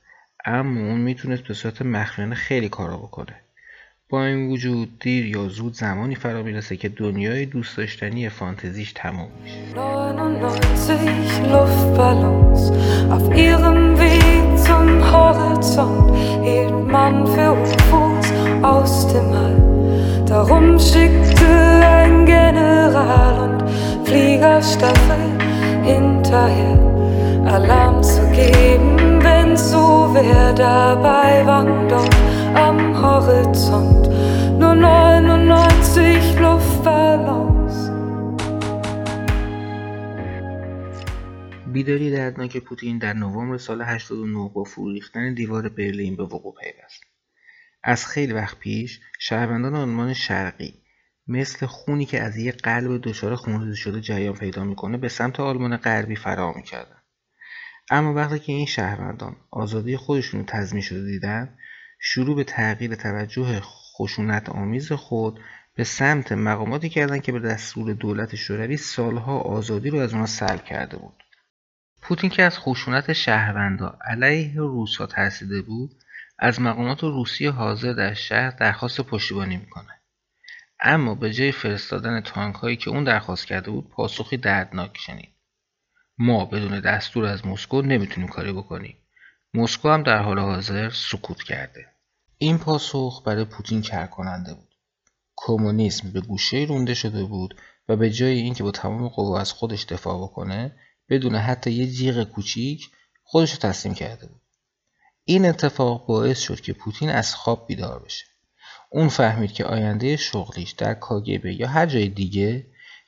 اما 0.46 0.81
اون 0.81 1.01
می‌تونست 1.01 1.43
به 1.43 1.53
صورت 1.53 1.81
مخفیانه 1.81 2.36
خیلی 2.36 2.69
کارا 2.69 2.98
بکنه 2.98 3.41
با 4.09 4.25
این 4.25 4.49
وجود 4.50 4.99
دیر 4.99 5.26
یا 5.26 5.49
زود 5.49 5.75
زمانی 5.75 6.14
فرا 6.14 6.43
میرسه 6.43 6.76
که 6.76 6.88
دنیای 6.88 7.47
دوست 7.47 7.76
داشتنی 7.76 8.28
فانتزیش 8.28 8.93
تموم 8.93 9.28
میشه 9.43 9.57
99 9.75 10.64
Luftballons 11.52 12.62
auf 13.11 13.26
ihrem 13.37 13.99
Weg 13.99 14.47
zum 14.66 14.88
Horizont 15.12 16.09
hielt 16.45 16.87
man 16.97 17.26
für 17.26 17.52
UFOs 17.52 18.28
aus 18.62 19.07
dem 19.12 19.33
All. 19.33 19.59
Darum 20.26 20.78
schickte 20.78 21.47
ein 21.97 22.26
General 22.26 23.37
und 23.47 23.61
Fliegerstaffel 24.07 25.25
hinterher 25.83 26.78
Alarm 27.47 28.02
zu 28.02 28.23
geben, 28.31 29.23
wenn 29.23 29.57
so 29.57 30.11
wer 30.12 30.52
dabei 30.54 31.47
war 31.47 31.64
بیداری 41.74 42.12
دردناک 42.12 42.58
پوتین 42.58 42.98
در 42.98 43.14
نوامبر 43.14 43.58
سال 43.58 43.82
89 43.82 44.52
با 44.54 44.64
فرو 44.64 44.92
ریختن 44.92 45.34
دیوار 45.34 45.70
برلین 45.70 46.16
به 46.16 46.24
وقوع 46.24 46.56
پیوست. 46.62 47.04
از 47.84 48.06
خیلی 48.06 48.34
وقت 48.34 48.60
پیش 48.60 49.00
شهروندان 49.20 49.76
آلمان 49.76 50.14
شرقی 50.14 50.74
مثل 51.28 51.66
خونی 51.66 52.06
که 52.06 52.22
از 52.22 52.38
یک 52.38 52.62
قلب 52.62 53.02
دچار 53.02 53.36
خونریزی 53.36 53.78
شده 53.78 54.02
جریان 54.02 54.36
پیدا 54.36 54.64
می‌کنه 54.64 54.98
به 54.98 55.10
سمت 55.10 55.40
آلمان 55.40 55.78
غربی 55.78 56.16
فرار 56.16 56.54
می‌کردن 56.56 57.02
اما 57.90 58.14
وقتی 58.14 58.40
که 58.40 58.52
این 58.52 58.66
شهروندان 58.66 59.36
آزادی 59.52 59.98
خودشون 59.98 60.40
رو 60.40 60.46
تضمین 60.46 60.82
شده 60.82 61.06
دیدن 61.06 61.58
شروع 62.00 62.36
به 62.36 62.44
تغییر 62.44 62.96
توجه 62.96 63.60
خشونت 63.62 64.50
آمیز 64.50 64.92
خود 64.92 65.40
به 65.76 65.84
سمت 65.84 66.32
مقاماتی 66.32 66.90
کردند 66.90 67.22
که 67.22 67.32
به 67.32 67.40
دستور 67.40 67.94
دولت 67.94 68.36
شوروی 68.36 68.78
سالها 68.78 69.40
آزادی 69.40 69.90
رو 69.90 70.00
از 70.00 70.14
آنها 70.14 70.26
سلب 70.26 70.66
کرده 70.66 70.98
بود 70.98 71.24
پوتین 72.01 72.29
که 72.29 72.44
از 72.44 72.60
خشونت 72.60 73.13
شهروندا 73.13 73.98
علیه 74.01 74.53
روسها 74.56 75.06
ترسیده 75.06 75.62
بود 75.62 75.91
از 76.39 76.62
مقامات 76.62 77.03
روسی 77.03 77.48
حاضر 77.48 77.94
در 77.94 78.13
شهر 78.13 78.51
درخواست 78.51 79.01
پشتیبانی 79.01 79.58
می‌کنه. 79.58 80.00
اما 80.79 81.15
به 81.15 81.34
جای 81.34 81.51
فرستادن 81.51 82.22
تانک 82.22 82.56
هایی 82.56 82.75
که 82.75 82.89
اون 82.89 83.03
درخواست 83.03 83.46
کرده 83.46 83.72
بود 83.72 83.89
پاسخی 83.89 84.38
دردناک 84.38 84.98
شنید. 84.98 85.29
ما 86.18 86.46
بدون 86.46 86.79
دستور 86.79 87.25
از 87.25 87.48
مسکو 87.48 87.82
نمی‌تونیم 87.82 88.29
کاری 88.29 88.51
بکنیم. 88.53 88.98
مسکو 89.53 89.89
هم 89.89 90.03
در 90.03 90.22
حال 90.22 90.39
حاضر 90.39 90.89
سکوت 90.89 91.44
کرده. 91.44 91.86
این 92.38 92.58
پاسخ 92.58 93.24
برای 93.25 93.46
پوتین 93.46 93.82
کر 93.82 94.06
کننده 94.06 94.53
بود. 94.53 94.75
کمونیسم 95.36 96.12
به 96.12 96.22
گوشه 96.22 96.65
رونده 96.70 96.94
شده 96.94 97.24
بود 97.24 97.56
و 97.89 97.96
به 97.96 98.10
جای 98.10 98.39
اینکه 98.39 98.63
با 98.63 98.72
تمام 98.72 99.08
قوا 99.08 99.39
از 99.39 99.51
خودش 99.51 99.86
دفاع 99.86 100.24
بکنه 100.24 100.75
بدون 101.10 101.36
حتی 101.36 101.72
یه 101.72 101.88
جیغ 101.88 102.24
کوچیک 102.24 102.89
خودش 103.24 103.51
رو 103.51 103.58
تسلیم 103.58 103.94
کرده 103.94 104.28
بود. 104.28 104.42
این 105.25 105.46
اتفاق 105.46 106.06
باعث 106.06 106.39
شد 106.39 106.62
که 106.62 106.74
پوتین 106.74 107.10
از 107.10 107.36
خواب 107.36 107.68
بیدار 107.68 108.00
بشه. 108.00 108.25
اون 108.89 109.10
فهمید 109.10 109.51
که 109.51 109.66
آینده 109.66 110.16
شغلیش 110.16 110.72
در 110.72 110.94
کاگبه 110.94 111.54
یا 111.54 111.68
هر 111.68 111.86
جای 111.86 112.08
دیگه 112.08 112.66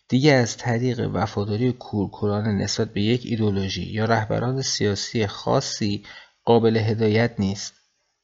دیگه 0.07 0.33
از 0.33 0.57
طریق 0.57 1.09
وفاداری 1.13 1.71
کورکورانه 1.71 2.51
نسبت 2.51 2.93
به 2.93 3.01
یک 3.01 3.21
ایدولوژی 3.25 3.83
یا 3.83 4.05
رهبران 4.05 4.61
سیاسی 4.61 5.27
خاصی 5.27 6.03
قابل 6.45 6.77
هدایت 6.77 7.31
نیست 7.39 7.73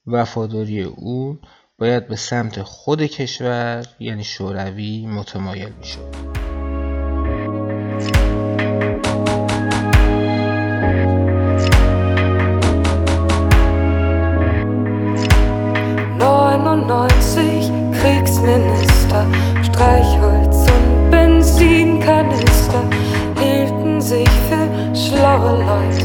وفاداری 0.07 0.83
او 0.83 1.39
باید 1.77 2.07
به 2.07 2.15
سمت 2.15 2.61
خود 2.61 3.01
کشور 3.01 3.87
یعنی 3.99 4.23
شوروی 4.23 5.05
متمایل 5.05 5.73
می‌شد. 5.73 6.15
Schlaue 25.37 25.63
Leute, 25.63 26.03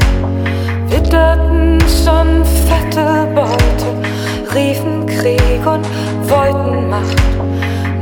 witterten 0.89 1.79
schon 1.81 2.45
fette 2.67 3.27
Beute 3.33 4.53
riefen 4.53 5.05
Krieg 5.05 5.65
und 5.65 5.85
wollten 6.29 6.89
Macht. 6.89 7.21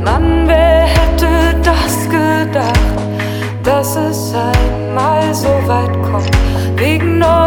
Mann, 0.04 0.46
wer 0.46 0.82
hätte 0.82 1.54
das 1.62 2.08
gedacht, 2.08 2.76
dass 3.62 3.96
es 3.96 4.34
einmal 4.34 5.34
so 5.34 5.48
weit 5.66 5.92
kommt? 6.02 6.30
Wegen 6.76 7.18
99 7.18 7.41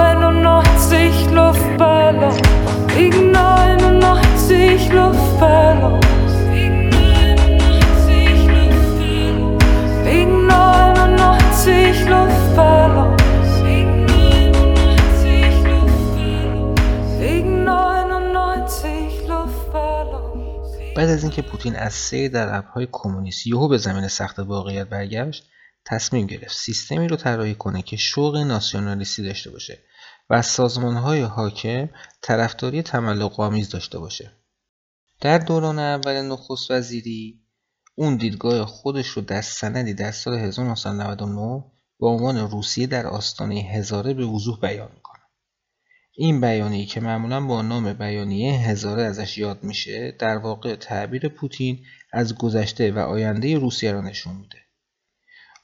از 21.15 21.24
اینکه 21.24 21.41
پوتین 21.41 21.75
از 21.75 21.93
سیر 21.93 22.31
در 22.31 22.57
ابرهای 22.57 22.88
کمونیست 22.91 23.48
یهو 23.48 23.67
به 23.67 23.77
زمین 23.77 24.07
سخت 24.07 24.39
واقعیت 24.39 24.88
برگشت 24.88 25.50
تصمیم 25.86 26.27
گرفت 26.27 26.57
سیستمی 26.57 27.07
رو 27.07 27.15
طراحی 27.15 27.55
کنه 27.55 27.81
که 27.81 27.98
شوق 27.98 28.38
ناسیونالیستی 28.38 29.24
داشته 29.24 29.51
باشه 29.51 29.79
و 30.29 30.34
از 30.34 30.45
سازمانهای 30.45 31.22
حاکم 31.22 31.89
طرفداری 32.22 32.81
تملق 32.81 33.39
آمیز 33.39 33.69
داشته 33.69 34.00
باشه 34.00 34.31
در 35.22 35.38
دوران 35.38 35.79
اول 35.79 36.22
نخست 36.22 36.72
وزیری 36.72 37.41
اون 37.95 38.17
دیدگاه 38.17 38.65
خودش 38.65 39.07
رو 39.07 39.22
در 39.22 39.41
سندی 39.41 39.93
در 39.93 40.12
سال 40.12 40.34
1999 40.34 41.63
با 42.00 42.10
عنوان 42.10 42.38
روسیه 42.38 42.88
در 42.88 43.07
آستانه 43.07 43.55
هزاره 43.55 44.13
به 44.13 44.25
وضوح 44.25 44.60
بیان. 44.60 44.91
این 46.17 46.41
بیانیه 46.41 46.86
که 46.86 47.00
معمولا 47.00 47.41
با 47.41 47.62
نام 47.62 47.93
بیانیه 47.93 48.53
هزاره 48.53 49.03
ازش 49.03 49.38
یاد 49.38 49.63
میشه 49.63 50.15
در 50.19 50.38
واقع 50.38 50.75
تعبیر 50.75 51.27
پوتین 51.27 51.86
از 52.13 52.36
گذشته 52.36 52.91
و 52.91 53.00
آینده 53.00 53.57
روسیه 53.57 53.91
را 53.91 54.01
نشون 54.01 54.36
میده. 54.36 54.57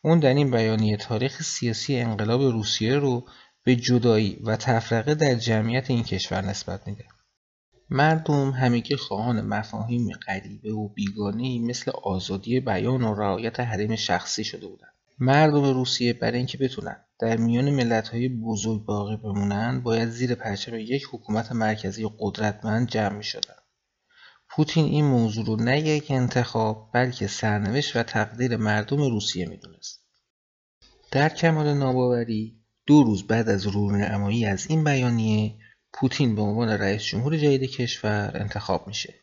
اون 0.04 0.20
در 0.20 0.34
این 0.34 0.52
بیانیه 0.52 0.98
تاریخ 0.98 1.42
سیاسی 1.42 2.00
انقلاب 2.00 2.42
روسیه 2.42 2.96
رو 2.96 3.28
به 3.64 3.76
جدایی 3.76 4.40
و 4.44 4.56
تفرقه 4.56 5.16
در 5.16 5.36
جمعیت 5.36 5.90
این 5.90 6.04
کشور 6.04 6.42
نسبت 6.42 6.88
میده. 6.88 7.06
مردم 7.90 8.52
همگی 8.52 8.96
خواهان 8.96 9.42
مفاهیم 9.42 10.10
غریبه 10.28 10.72
و 10.72 10.88
بیگانه 10.88 11.60
مثل 11.60 11.92
آزادی 12.04 12.60
بیان 12.60 13.04
و 13.04 13.14
رعایت 13.14 13.60
حریم 13.60 13.96
شخصی 13.96 14.44
شده 14.44 14.68
بودند. 14.68 14.94
مردم 15.20 15.74
روسیه 15.74 16.14
برای 16.14 16.38
اینکه 16.38 16.58
بتونن 16.58 17.06
در 17.22 17.38
میان 17.38 17.70
ملت‌های 17.70 18.30
بزرگ 18.30 18.86
باقی 18.86 19.18
بمونن 19.18 19.82
باید 19.82 20.10
زیر 20.10 20.36
پرچم 20.36 20.76
یک 20.76 21.04
حکومت 21.12 21.52
مرکزی 21.52 22.10
قدرتمند 22.20 22.88
جمع 22.88 23.18
می‌شدن. 23.18 23.56
پوتین 24.50 24.86
این 24.86 25.06
موضوع 25.06 25.46
رو 25.46 25.56
نه 25.56 25.80
یک 25.80 26.12
انتخاب 26.12 26.90
بلکه 26.94 27.28
سرنوشت 27.28 27.96
و 27.96 28.04
تقدیر 28.04 28.58
مردم 28.58 28.98
روسیه 28.98 29.46
می‌دونست. 29.46 30.04
در 31.12 31.30
کمال 31.30 31.74
ناباوری 31.74 32.64
دو 32.86 33.04
روز 33.04 33.28
بعد 33.28 33.50
از 33.50 33.68
رونمایی 33.68 34.46
از 34.46 34.68
این 34.70 34.84
بیانیه 34.84 35.56
پوتین 35.94 36.36
به 36.36 36.42
عنوان 36.42 36.70
رئیس 36.70 37.04
جمهور 37.04 37.38
جدید 37.38 37.70
کشور 37.70 38.32
انتخاب 38.36 38.88
میشه. 38.88 39.21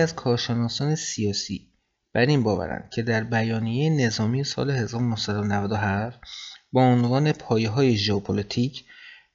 از 0.00 0.14
کارشناسان 0.14 0.94
سیاسی 0.94 1.70
بر 2.14 2.26
این 2.26 2.42
باورند 2.42 2.90
که 2.94 3.02
در 3.02 3.24
بیانیه 3.24 3.90
نظامی 4.06 4.44
سال 4.44 4.70
1997 4.70 6.20
با 6.72 6.82
عنوان 6.82 7.32
پایه 7.32 7.68
های 7.68 7.96
ژئوپلیتیک 7.96 8.84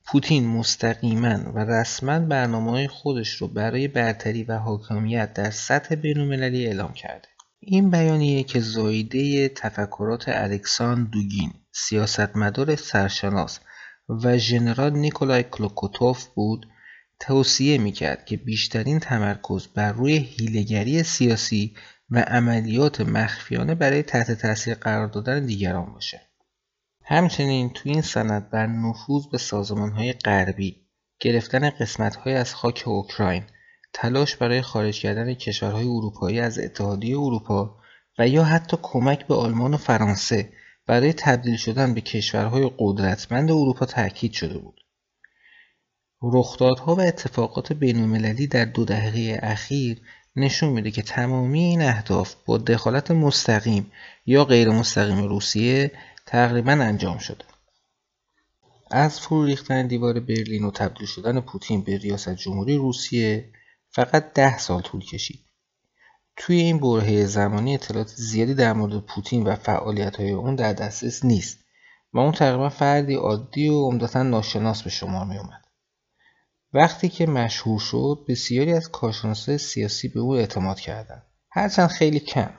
پوتین 0.06 0.48
مستقیما 0.48 1.52
و 1.54 1.60
رسما 1.60 2.20
برنامه 2.20 2.88
خودش 2.88 3.30
رو 3.30 3.48
برای 3.48 3.88
برتری 3.88 4.44
و 4.44 4.58
حاکمیت 4.58 5.34
در 5.34 5.52
سطح 5.52 5.96
بینالمللی 5.96 6.66
اعلام 6.66 6.94
کرده. 6.94 7.28
این 7.60 7.92
بیانیه 7.92 8.44
که 8.44 8.60
زاییده 8.60 9.50
تفکرات 9.50 10.24
الکساندر 10.28 11.10
دوگین 11.12 11.54
سیاستمدار 11.72 12.76
سرشناس 12.76 13.60
و 14.10 14.38
ژنرال 14.38 14.94
نیکولای 14.94 15.44
کلوکوتوف 15.44 16.26
بود 16.26 16.66
توصیه 17.20 17.78
می‌کرد 17.78 18.26
که 18.26 18.38
بیشترین 18.38 19.00
تمرکز 19.00 19.68
بر 19.68 19.92
روی 19.92 20.18
حیلهگری 20.18 21.04
سیاسی 21.04 21.76
و 22.10 22.20
عملیات 22.20 23.02
مخفیانه 23.02 23.76
برای 23.76 24.04
تحت 24.04 24.32
تاثیر 24.32 24.74
قرار 24.74 25.08
دادن 25.08 25.46
دیگران 25.46 25.94
باشه. 25.94 26.22
همچنین 27.06 27.70
تو 27.70 27.90
این 27.90 28.02
سند 28.02 28.50
بر 28.50 28.68
نفوذ 28.68 29.26
به 29.32 29.38
سازمانهای 29.38 30.14
غربی، 30.14 30.76
گرفتن 31.20 31.70
قسمتهای 31.70 32.34
از 32.34 32.56
خاک 32.56 32.84
اوکراین، 32.86 33.44
تلاش 33.94 34.36
برای 34.36 34.62
خارج 34.62 35.02
کردن 35.02 35.34
کشورهای 35.34 35.88
اروپایی 35.88 36.40
از 36.40 36.60
اتحادیه 36.60 37.20
اروپا 37.20 37.78
و 38.20 38.28
یا 38.28 38.44
حتی 38.44 38.78
کمک 38.82 39.28
به 39.28 39.36
آلمان 39.36 39.74
و 39.74 39.78
فرانسه 39.78 40.54
برای 40.88 41.14
تبدیل 41.14 41.58
شدن 41.58 41.94
به 41.94 42.02
کشورهای 42.02 42.72
قدرتمند 42.78 43.52
اروپا 43.52 43.86
تاکید 43.86 44.32
شده 44.32 44.58
بود. 44.58 44.85
رخدادها 46.22 46.96
و 46.96 47.02
اتفاقات 47.02 47.74
بین‌المللی 47.74 48.48
در 48.48 48.66
دو 48.66 48.86
دهه 48.86 49.40
اخیر 49.44 50.02
نشون 50.36 50.70
میده 50.70 50.92
که 50.92 51.02
تمامی 51.02 51.64
این 51.64 51.82
اهداف 51.82 52.36
با 52.46 52.58
دخالت 52.58 53.12
مستقیم 53.12 53.92
یا 54.26 54.46
غیر 54.46 54.70
مستقیم 54.70 55.24
روسیه 55.24 55.92
تقریبا 56.26 56.72
انجام 56.72 57.18
شده. 57.18 57.46
از 58.92 59.20
فرو 59.20 59.46
ریختن 59.46 59.88
دیوار 59.88 60.20
برلین 60.20 60.64
و 60.64 60.72
تبدیل 60.72 61.08
شدن 61.08 61.40
پوتین 61.40 61.82
به 61.82 61.98
ریاست 61.98 62.36
جمهوری 62.36 62.78
روسیه 62.78 63.50
فقط 63.90 64.34
ده 64.34 64.58
سال 64.58 64.82
طول 64.82 65.06
کشید. 65.06 65.40
توی 66.38 66.56
این 66.56 66.80
برهه 66.80 67.26
زمانی 67.26 67.74
اطلاعات 67.74 68.08
زیادی 68.08 68.54
در 68.54 68.74
مورد 68.74 69.00
پوتین 69.00 69.44
و 69.44 69.56
فعالیت 69.56 70.16
های 70.16 70.32
اون 70.32 70.56
در 70.56 70.74
دسترس 70.74 71.26
نیست 71.26 71.60
و 72.14 72.20
اون 72.20 72.32
تقریبا 72.32 72.70
فردی 72.70 73.16
عادی 73.16 73.70
و 73.70 73.86
عمدتا 73.86 74.24
ناشناس 74.24 74.84
به 74.84 74.90
شما 74.90 75.26
می 75.26 75.38
اومد. 75.38 75.65
وقتی 76.76 77.10
که 77.10 77.26
مشهور 77.26 77.80
شد 77.80 78.26
بسیاری 78.28 78.74
از 78.74 78.90
کارشناسای 78.92 79.58
سیاسی 79.58 80.08
به 80.08 80.20
او 80.20 80.36
اعتماد 80.36 80.80
کردند. 80.80 81.24
هرچند 81.52 81.90
خیلی 81.90 82.20
کم. 82.20 82.50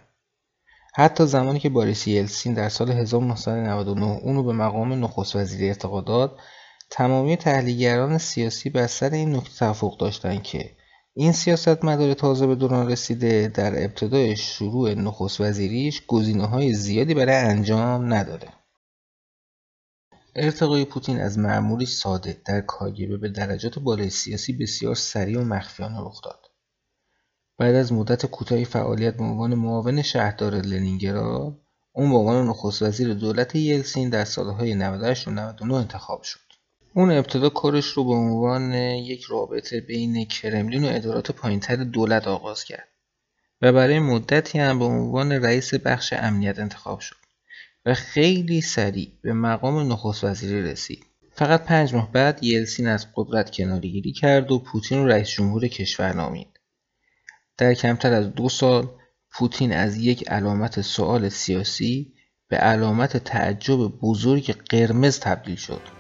حتی 0.95 1.27
زمانی 1.27 1.59
که 1.59 1.69
باریس 1.69 2.07
یلسین 2.07 2.55
در 2.55 2.69
سال 2.69 2.91
1999 2.91 4.07
اونو 4.07 4.43
به 4.43 4.53
مقام 4.53 5.05
نخست 5.05 5.37
وزیری 5.37 5.69
ارتقا 5.69 6.01
داد 6.01 6.39
تمامی 6.91 7.37
تحلیلگران 7.37 8.19
سیاسی 8.19 8.71
بر 8.71 8.87
سر 8.87 9.11
این 9.11 9.37
نکته 9.37 9.59
توافق 9.59 9.99
داشتند 9.99 10.43
که 10.43 10.71
این 11.15 11.33
سیاست 11.33 11.85
مدار 11.85 12.15
تازه 12.15 12.47
به 12.47 12.55
دوران 12.55 12.89
رسیده 12.89 13.49
در 13.49 13.85
ابتدای 13.85 14.37
شروع 14.37 14.95
نخست 14.95 15.41
وزیریش 15.41 16.07
گزینه 16.07 16.47
های 16.47 16.73
زیادی 16.73 17.15
برای 17.15 17.37
انجام 17.37 18.15
نداره 18.15 18.49
ارتقای 20.39 20.85
پوتین 20.85 21.21
از 21.21 21.39
معمولی 21.39 21.87
ساده 21.87 22.43
در 22.45 22.61
کاگبه 22.61 23.17
به 23.17 23.29
درجات 23.29 23.79
بالای 23.79 24.11
سیاسی 24.11 24.53
بسیار 24.53 24.95
سریع 24.95 25.41
و 25.41 25.45
مخفیانه 25.45 26.01
رخ 26.01 26.23
داد. 26.25 26.51
بعد 27.59 27.75
از 27.75 27.93
مدت 27.93 28.27
کوتاهی 28.27 28.65
فعالیت 28.65 29.17
به 29.17 29.25
عنوان 29.25 29.55
معاون 29.55 30.03
شهردار 30.03 30.55
لنینگراد 30.55 31.61
اون 31.93 32.11
به 32.11 32.17
عنوان 32.17 32.47
نخست 32.47 32.83
وزیر 32.83 33.15
دولت 33.15 33.55
یلسین 33.55 34.11
در 34.11 34.25
سالهای 34.25 34.75
98 34.75 35.29
و 35.29 35.31
99 35.31 35.75
انتخاب 35.75 36.23
شد. 36.23 36.41
اون 36.95 37.11
ابتدا 37.11 37.49
کارش 37.49 37.87
رو 37.87 38.05
به 38.05 38.15
عنوان 38.15 38.75
یک 38.75 39.23
رابطه 39.23 39.81
بین 39.81 40.25
کرملین 40.25 40.85
و 40.85 40.89
ادارات 40.91 41.33
پایینتر 41.33 41.77
دولت 41.77 42.29
آغاز 42.29 42.65
کرد 42.65 42.89
و 43.63 43.73
برای 43.73 43.99
مدتی 43.99 44.59
هم 44.59 44.79
به 44.79 44.85
عنوان 44.85 45.33
رئیس 45.33 45.75
بخش 45.75 46.13
امنیت 46.13 46.59
انتخاب 46.59 47.01
شد. 47.01 47.26
و 47.87 47.95
خیلی 47.95 48.61
سریع 48.61 49.13
به 49.23 49.33
مقام 49.33 49.93
نخست 49.93 50.25
وزیری 50.25 50.63
رسید. 50.63 51.07
فقط 51.33 51.65
پنج 51.65 51.95
ماه 51.95 52.13
بعد 52.13 52.45
یلسین 52.45 52.87
از 52.87 53.07
قدرت 53.15 53.51
کنارگیری 53.51 54.13
کرد 54.13 54.51
و 54.51 54.59
پوتین 54.59 55.09
رئیس 55.09 55.29
جمهور 55.29 55.69
کشور 55.69 56.13
نامید. 56.13 56.61
در 57.59 57.75
کمتر 57.75 58.13
از 58.13 58.35
دو 58.35 58.49
سال 58.49 58.89
پوتین 59.31 59.73
از 59.73 59.97
یک 59.97 60.29
علامت 60.29 60.81
سوال 60.81 61.29
سیاسی 61.29 62.15
به 62.49 62.57
علامت 62.57 63.17
تعجب 63.17 63.77
بزرگ 63.77 64.51
قرمز 64.53 65.21
تبدیل 65.21 65.57
شد. 65.57 65.96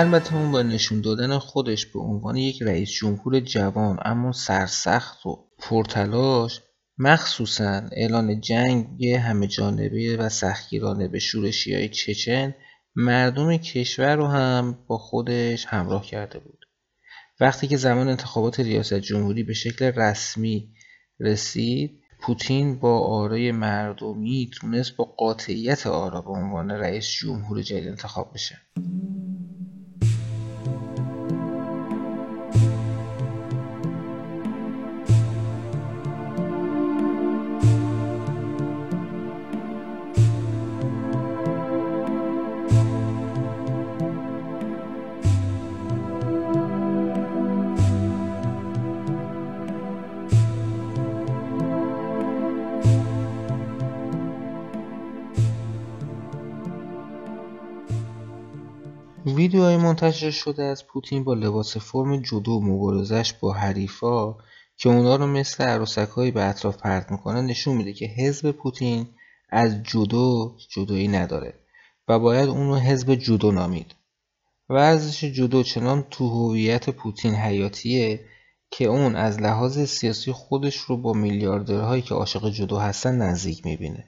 البته 0.00 0.36
اون 0.36 0.52
با 0.52 0.62
نشون 0.62 1.00
دادن 1.00 1.38
خودش 1.38 1.86
به 1.86 2.00
عنوان 2.00 2.36
یک 2.36 2.62
رئیس 2.62 2.90
جمهور 2.90 3.40
جوان 3.40 3.98
اما 4.04 4.32
سرسخت 4.32 5.26
و 5.26 5.44
پرتلاش 5.58 6.60
مخصوصا 6.98 7.82
اعلان 7.92 8.40
جنگ 8.40 9.06
همه 9.06 9.46
جانبه 9.46 10.16
و 10.16 10.28
سختگیرانه 10.28 11.08
به 11.08 11.18
شورشی 11.18 11.74
های 11.74 11.88
چچن 11.88 12.54
مردم 12.96 13.56
کشور 13.56 14.16
رو 14.16 14.26
هم 14.26 14.78
با 14.86 14.98
خودش 14.98 15.66
همراه 15.66 16.06
کرده 16.06 16.38
بود. 16.38 16.64
وقتی 17.40 17.68
که 17.68 17.76
زمان 17.76 18.08
انتخابات 18.08 18.60
ریاست 18.60 18.94
جمهوری 18.94 19.42
به 19.42 19.54
شکل 19.54 19.84
رسمی 19.84 20.72
رسید 21.20 22.00
پوتین 22.20 22.78
با 22.78 23.00
آرای 23.00 23.52
مردمی 23.52 24.50
تونست 24.52 24.96
با 24.96 25.04
قاطعیت 25.04 25.86
آرا 25.86 26.20
به 26.20 26.30
عنوان 26.30 26.70
رئیس 26.70 27.06
جمهور 27.20 27.62
جدید 27.62 27.88
انتخاب 27.88 28.30
بشه. 28.34 28.58
منتشر 60.02 60.30
شده 60.30 60.64
از 60.64 60.86
پوتین 60.86 61.24
با 61.24 61.34
لباس 61.34 61.76
فرم 61.76 62.16
جودو 62.16 62.60
مبارزش 62.60 63.32
با 63.32 63.52
حریفا 63.52 64.34
که 64.76 64.88
اونا 64.88 65.16
رو 65.16 65.26
مثل 65.26 65.64
عروسکهایی 65.64 66.30
به 66.30 66.44
اطراف 66.44 66.76
پرت 66.76 67.10
می‌کنه 67.10 67.40
نشون 67.40 67.76
میده 67.76 67.92
که 67.92 68.06
حزب 68.06 68.50
پوتین 68.50 69.06
از 69.50 69.82
جودو 69.82 70.56
جدایی 70.68 71.08
نداره 71.08 71.54
و 72.08 72.18
باید 72.18 72.48
اون 72.48 72.68
رو 72.68 72.76
حزب 72.76 73.14
جودو 73.14 73.52
نامید. 73.52 73.94
ورزش 74.68 75.24
جودو 75.24 75.62
چنان 75.62 76.04
تو 76.10 76.28
هویت 76.28 76.90
پوتین 76.90 77.34
حیاتیه 77.34 78.20
که 78.70 78.84
اون 78.84 79.16
از 79.16 79.40
لحاظ 79.40 79.78
سیاسی 79.78 80.32
خودش 80.32 80.76
رو 80.76 80.96
با 80.96 81.12
میلیاردرهایی 81.12 82.02
که 82.02 82.14
عاشق 82.14 82.50
جودو 82.50 82.76
هستن 82.78 83.14
نزدیک 83.14 83.66
می‌بینه. 83.66 84.04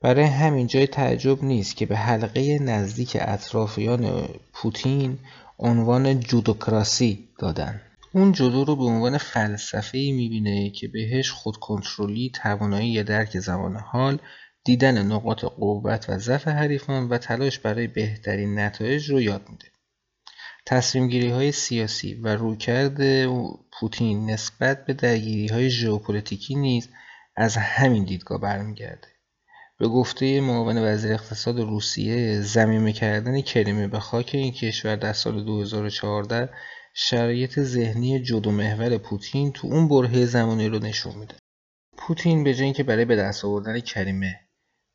برای 0.00 0.24
همین 0.24 0.66
جای 0.66 0.86
تعجب 0.86 1.44
نیست 1.44 1.76
که 1.76 1.86
به 1.86 1.96
حلقه 1.96 2.58
نزدیک 2.58 3.16
اطرافیان 3.20 4.28
پوتین 4.52 5.18
عنوان 5.58 6.20
جودوکراسی 6.20 7.28
دادن. 7.38 7.80
اون 8.12 8.32
جودو 8.32 8.64
رو 8.64 8.76
به 8.76 8.84
عنوان 8.84 9.18
فلسفه 9.18 9.98
ای 9.98 10.12
می‌بینه 10.12 10.70
که 10.70 10.88
بهش 10.88 11.30
خودکنترلی 11.30 12.32
توانایی 12.34 13.02
درک 13.02 13.38
زمان 13.38 13.76
حال 13.76 14.18
دیدن 14.64 15.06
نقاط 15.06 15.44
قوت 15.44 16.06
و 16.08 16.18
ضعف 16.18 16.48
حریفان 16.48 17.08
و 17.08 17.18
تلاش 17.18 17.58
برای 17.58 17.86
بهترین 17.86 18.58
نتایج 18.58 19.10
رو 19.10 19.20
یاد 19.20 19.48
میده. 19.48 19.66
تصمیم 20.66 21.08
گیری 21.08 21.30
های 21.30 21.52
سیاسی 21.52 22.14
و 22.14 22.28
رویکرد 22.28 23.26
پوتین 23.72 24.30
نسبت 24.30 24.86
به 24.86 24.92
درگیری 24.92 25.48
های 25.48 25.70
ژئوپلیتیکی 25.70 26.54
نیز 26.54 26.88
از 27.36 27.56
همین 27.56 28.04
دیدگاه 28.04 28.40
برمیگرده. 28.40 29.15
به 29.78 29.88
گفته 29.88 30.40
معاون 30.40 30.78
وزیر 30.78 31.12
اقتصاد 31.12 31.60
روسیه 31.60 32.40
زمینه 32.40 32.92
کردن 32.92 33.40
کریمه 33.40 33.88
به 33.88 34.00
خاک 34.00 34.30
این 34.34 34.52
کشور 34.52 34.96
در 34.96 35.12
سال 35.12 35.44
2014 35.44 36.50
شرایط 36.94 37.60
ذهنی 37.60 38.22
جدو 38.22 38.50
محور 38.50 38.98
پوتین 38.98 39.52
تو 39.52 39.68
اون 39.68 39.88
برهه 39.88 40.26
زمانی 40.26 40.68
رو 40.68 40.78
نشون 40.78 41.14
میده. 41.14 41.34
پوتین 41.96 42.44
به 42.44 42.54
جای 42.54 42.72
که 42.72 42.82
برای 42.82 43.04
به 43.04 43.16
دست 43.16 43.44
آوردن 43.44 43.80
کریمه 43.80 44.40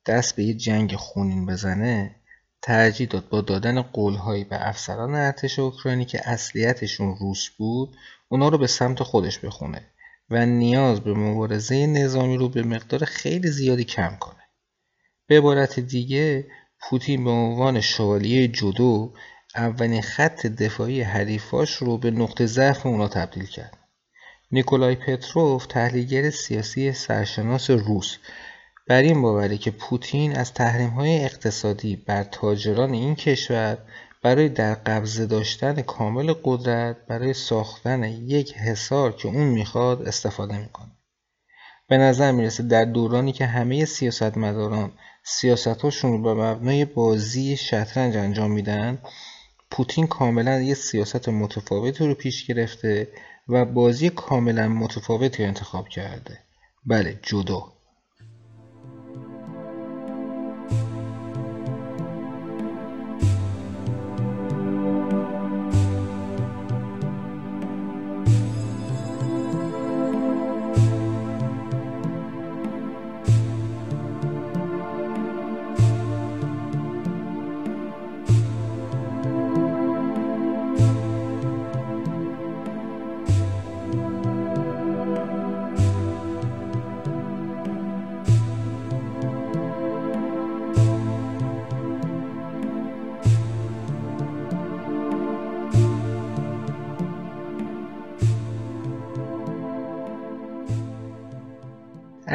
دست 0.05 0.35
به 0.35 0.43
یه 0.43 0.53
جنگ 0.53 0.95
خونین 0.95 1.45
بزنه 1.45 2.15
ترجیح 2.61 3.07
داد 3.07 3.29
با 3.29 3.41
دادن 3.41 3.81
قولهایی 3.81 4.43
به 4.43 4.67
افسران 4.69 5.15
ارتش 5.15 5.59
اوکراینی 5.59 6.05
که 6.05 6.29
اصلیتشون 6.29 7.15
روس 7.15 7.49
بود 7.57 7.95
اونا 8.29 8.49
رو 8.49 8.57
به 8.57 8.67
سمت 8.67 9.03
خودش 9.03 9.39
بخونه 9.39 9.91
و 10.29 10.45
نیاز 10.45 11.01
به 11.01 11.13
مبارزه 11.13 11.87
نظامی 11.87 12.37
رو 12.37 12.49
به 12.49 12.63
مقدار 12.63 13.05
خیلی 13.05 13.47
زیادی 13.47 13.83
کم 13.83 14.17
کنه. 14.19 14.40
به 15.31 15.37
عبارت 15.37 15.79
دیگه 15.79 16.47
پوتین 16.79 17.23
به 17.23 17.29
عنوان 17.29 17.81
شوالیه 17.81 18.47
جودو 18.47 19.13
اولین 19.55 20.01
خط 20.01 20.45
دفاعی 20.45 21.01
حریفاش 21.01 21.75
رو 21.75 21.97
به 21.97 22.11
نقطه 22.11 22.45
ضعف 22.45 22.85
اونا 22.85 23.07
تبدیل 23.07 23.45
کرد. 23.45 23.77
نیکولای 24.51 24.95
پتروف 24.95 25.65
تحلیلگر 25.65 26.29
سیاسی 26.29 26.93
سرشناس 26.93 27.69
روس 27.69 28.17
بر 28.87 29.01
این 29.01 29.21
باوره 29.21 29.57
که 29.57 29.71
پوتین 29.71 30.37
از 30.37 30.51
های 30.95 31.25
اقتصادی 31.25 31.95
بر 31.95 32.23
تاجران 32.23 32.93
این 32.93 33.15
کشور 33.15 33.77
برای 34.23 34.49
در 34.49 34.73
قبضه 34.73 35.25
داشتن 35.25 35.81
کامل 35.81 36.33
قدرت 36.43 36.97
برای 37.07 37.33
ساختن 37.33 38.03
یک 38.03 38.53
حصار 38.53 39.11
که 39.15 39.27
اون 39.27 39.47
می‌خواد 39.47 40.01
استفاده 40.01 40.57
می‌کنه. 40.57 40.91
به 41.89 41.97
نظر 41.97 42.31
می‌رسه 42.31 42.63
در 42.63 42.85
دورانی 42.85 43.31
که 43.31 43.45
همه 43.45 43.85
سیاستمداران 43.85 44.91
سیاستاشون 45.23 46.11
رو 46.11 46.21
به 46.21 46.33
مبنای 46.33 46.85
بازی 46.85 47.57
شطرنج 47.57 48.17
انجام 48.17 48.51
میدن. 48.51 49.01
پوتین 49.71 50.07
کاملا 50.07 50.61
یه 50.61 50.73
سیاست 50.73 51.29
متفاوتی 51.29 52.07
رو 52.07 52.15
پیش 52.15 52.45
گرفته 52.45 53.07
و 53.47 53.65
بازی 53.65 54.09
کاملا 54.09 54.67
متفاوتی 54.67 55.43
رو 55.43 55.47
انتخاب 55.47 55.89
کرده. 55.89 56.39
بله 56.85 57.19
جودو 57.23 57.70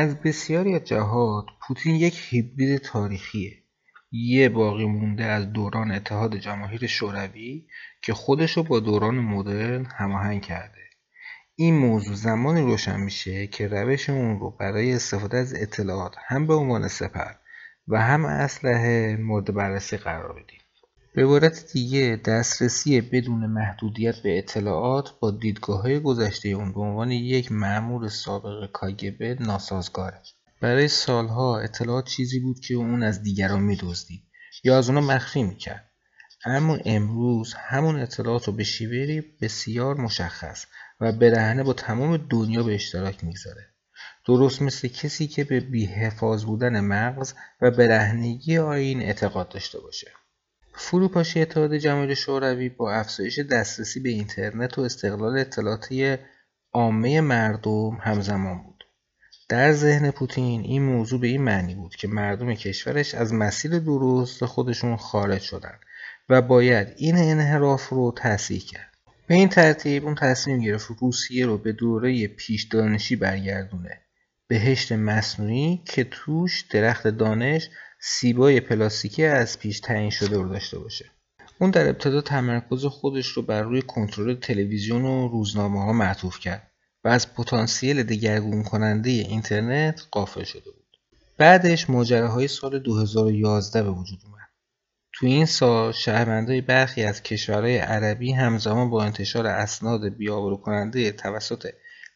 از 0.07 0.21
بسیاری 0.21 0.75
از 0.75 0.85
جهات 0.85 1.47
پوتین 1.63 1.95
یک 1.95 2.21
هیبرید 2.29 2.77
تاریخیه. 2.79 3.63
یه 4.13 4.49
باقی 4.49 4.85
مونده 4.85 5.25
از 5.25 5.53
دوران 5.53 5.91
اتحاد 5.91 6.37
جماهیر 6.37 6.87
شوروی 6.87 7.67
که 8.03 8.15
خودشو 8.15 8.63
با 8.63 8.81
دوران 8.81 9.15
مدرن 9.15 9.85
هماهنگ 9.85 10.43
کرده. 10.43 10.83
این 11.55 11.75
موضوع 11.75 12.15
زمانی 12.15 12.61
روشن 12.61 13.01
میشه 13.01 13.47
که 13.47 13.69
روش 13.69 14.11
اون 14.11 14.41
رو 14.41 14.51
برای 14.51 14.93
استفاده 14.93 15.39
از 15.39 15.55
اطلاعات 15.55 16.15
هم 16.27 16.47
به 16.47 16.55
عنوان 16.55 16.89
سپر 16.89 17.33
و 17.89 18.03
هم 18.03 18.25
اسلحه 18.25 19.17
مورد 19.17 19.55
بررسی 19.55 19.97
قرار 19.97 20.33
بدیم. 20.33 20.61
به 21.17 21.23
عبارت 21.23 21.73
دیگه 21.73 22.21
دسترسی 22.25 23.01
بدون 23.01 23.47
محدودیت 23.47 24.17
به 24.17 24.39
اطلاعات 24.39 25.19
با 25.21 25.31
دیدگاه 25.31 25.99
گذشته 25.99 26.49
اون 26.49 26.73
به 26.73 26.81
عنوان 26.81 27.11
یک 27.11 27.53
معمور 27.53 28.09
سابق 28.09 28.71
کاگبه 28.73 29.37
ناسازگاره 29.41 30.23
برای 30.61 30.89
سالها 30.89 31.59
اطلاعات 31.59 32.05
چیزی 32.05 32.41
بود 32.41 32.61
که 32.61 32.75
اون 32.75 33.03
از 33.03 33.23
دیگران 33.23 33.63
میدزدید 33.63 34.23
یا 34.65 34.79
از 34.79 34.89
اونا 34.89 35.01
مخفی 35.01 35.43
می‌کرد. 35.43 35.91
اما 36.45 36.79
امروز 36.85 37.55
همون 37.55 38.01
اطلاعات 38.01 38.45
رو 38.45 38.53
به 38.53 38.65
شیوهی 38.65 39.21
بسیار 39.21 39.95
مشخص 39.97 40.67
و 41.01 41.13
برهنه 41.13 41.63
با 41.63 41.73
تمام 41.73 42.17
دنیا 42.17 42.63
به 42.63 42.75
اشتراک 42.75 43.25
می‌گذاره. 43.25 43.67
درست 44.27 44.63
مثل 44.63 44.89
کسی 44.89 45.27
که 45.27 45.45
به 45.45 45.61
بیحفاظ 45.61 46.45
بودن 46.45 46.81
مغز 46.81 47.35
و 47.61 47.71
برهنگی 47.71 48.59
آین 48.59 49.03
اعتقاد 49.03 49.49
داشته 49.49 49.81
باشه. 49.81 50.11
فروپاشی 50.79 51.41
اتحاد 51.41 51.77
جماهیر 51.77 52.15
شوروی 52.15 52.69
با 52.69 52.93
افزایش 52.93 53.39
دسترسی 53.39 54.01
به 54.01 54.09
اینترنت 54.09 54.79
و 54.79 54.83
استقلال 54.83 55.39
اطلاعاتی 55.39 56.17
عامه 56.73 57.21
مردم 57.21 57.99
همزمان 58.01 58.63
بود. 58.63 58.85
در 59.49 59.73
ذهن 59.73 60.11
پوتین 60.11 60.61
این 60.61 60.83
موضوع 60.83 61.21
به 61.21 61.27
این 61.27 61.43
معنی 61.43 61.75
بود 61.75 61.97
که 61.97 62.09
مردم 62.09 62.55
کشورش 62.55 63.15
از 63.15 63.35
مسیر 63.35 63.79
درست 63.79 64.45
خودشون 64.45 64.97
خارج 64.97 65.43
شدن 65.43 65.79
و 66.29 66.43
باید 66.43 66.89
این 66.97 67.17
انحراف 67.17 67.89
رو 67.89 68.15
تصحیح 68.17 68.61
کرد. 68.61 68.93
به 69.27 69.35
این 69.35 69.49
ترتیب 69.49 70.05
اون 70.05 70.15
تصمیم 70.15 70.61
گرفت 70.61 70.89
روسیه 71.01 71.47
رو 71.47 71.59
به 71.59 71.73
دوره 71.73 72.27
پیش 72.27 72.65
دانشی 72.65 73.17
برگردونه. 73.17 74.01
بهشت 74.49 74.93
مصنوعی 74.93 75.83
که 75.85 76.05
توش 76.05 76.63
درخت 76.71 77.09
دانش 77.09 77.71
سیبای 78.01 78.61
پلاستیکی 78.61 79.25
از 79.25 79.59
پیش 79.59 79.81
تعیین 79.81 80.11
شده 80.11 80.37
رو 80.37 80.49
داشته 80.49 80.79
باشه 80.79 81.11
اون 81.59 81.71
در 81.71 81.89
ابتدا 81.89 82.21
تمرکز 82.21 82.85
خودش 82.85 83.27
رو 83.27 83.43
بر 83.43 83.63
روی 83.63 83.83
کنترل 83.83 84.35
تلویزیون 84.35 85.05
و 85.05 85.29
روزنامه 85.29 85.85
ها 85.85 85.93
معطوف 85.93 86.39
کرد 86.39 86.71
و 87.05 87.09
از 87.09 87.35
پتانسیل 87.35 88.03
دگرگون 88.03 88.63
کننده 88.63 89.11
اینترنت 89.11 90.03
غافل 90.13 90.45
شده 90.45 90.71
بود. 90.71 90.85
بعدش 91.39 91.91
ماجراهای 91.91 92.49
سال 92.49 92.79
2011 92.79 93.83
به 93.83 93.91
وجود 93.91 94.19
اومد. 94.25 94.49
تو 95.13 95.27
این 95.27 95.47
سال 95.47 95.93
شهروندای 95.93 96.61
برخی 96.61 97.05
از 97.05 97.23
کشورهای 97.23 97.79
عربی 97.79 98.33
همزمان 98.33 98.91
با 98.91 99.05
انتشار 99.05 99.47
اسناد 99.47 100.09
بی‌آبرو 100.09 100.57
کننده 100.57 101.13
توسط 101.13 101.67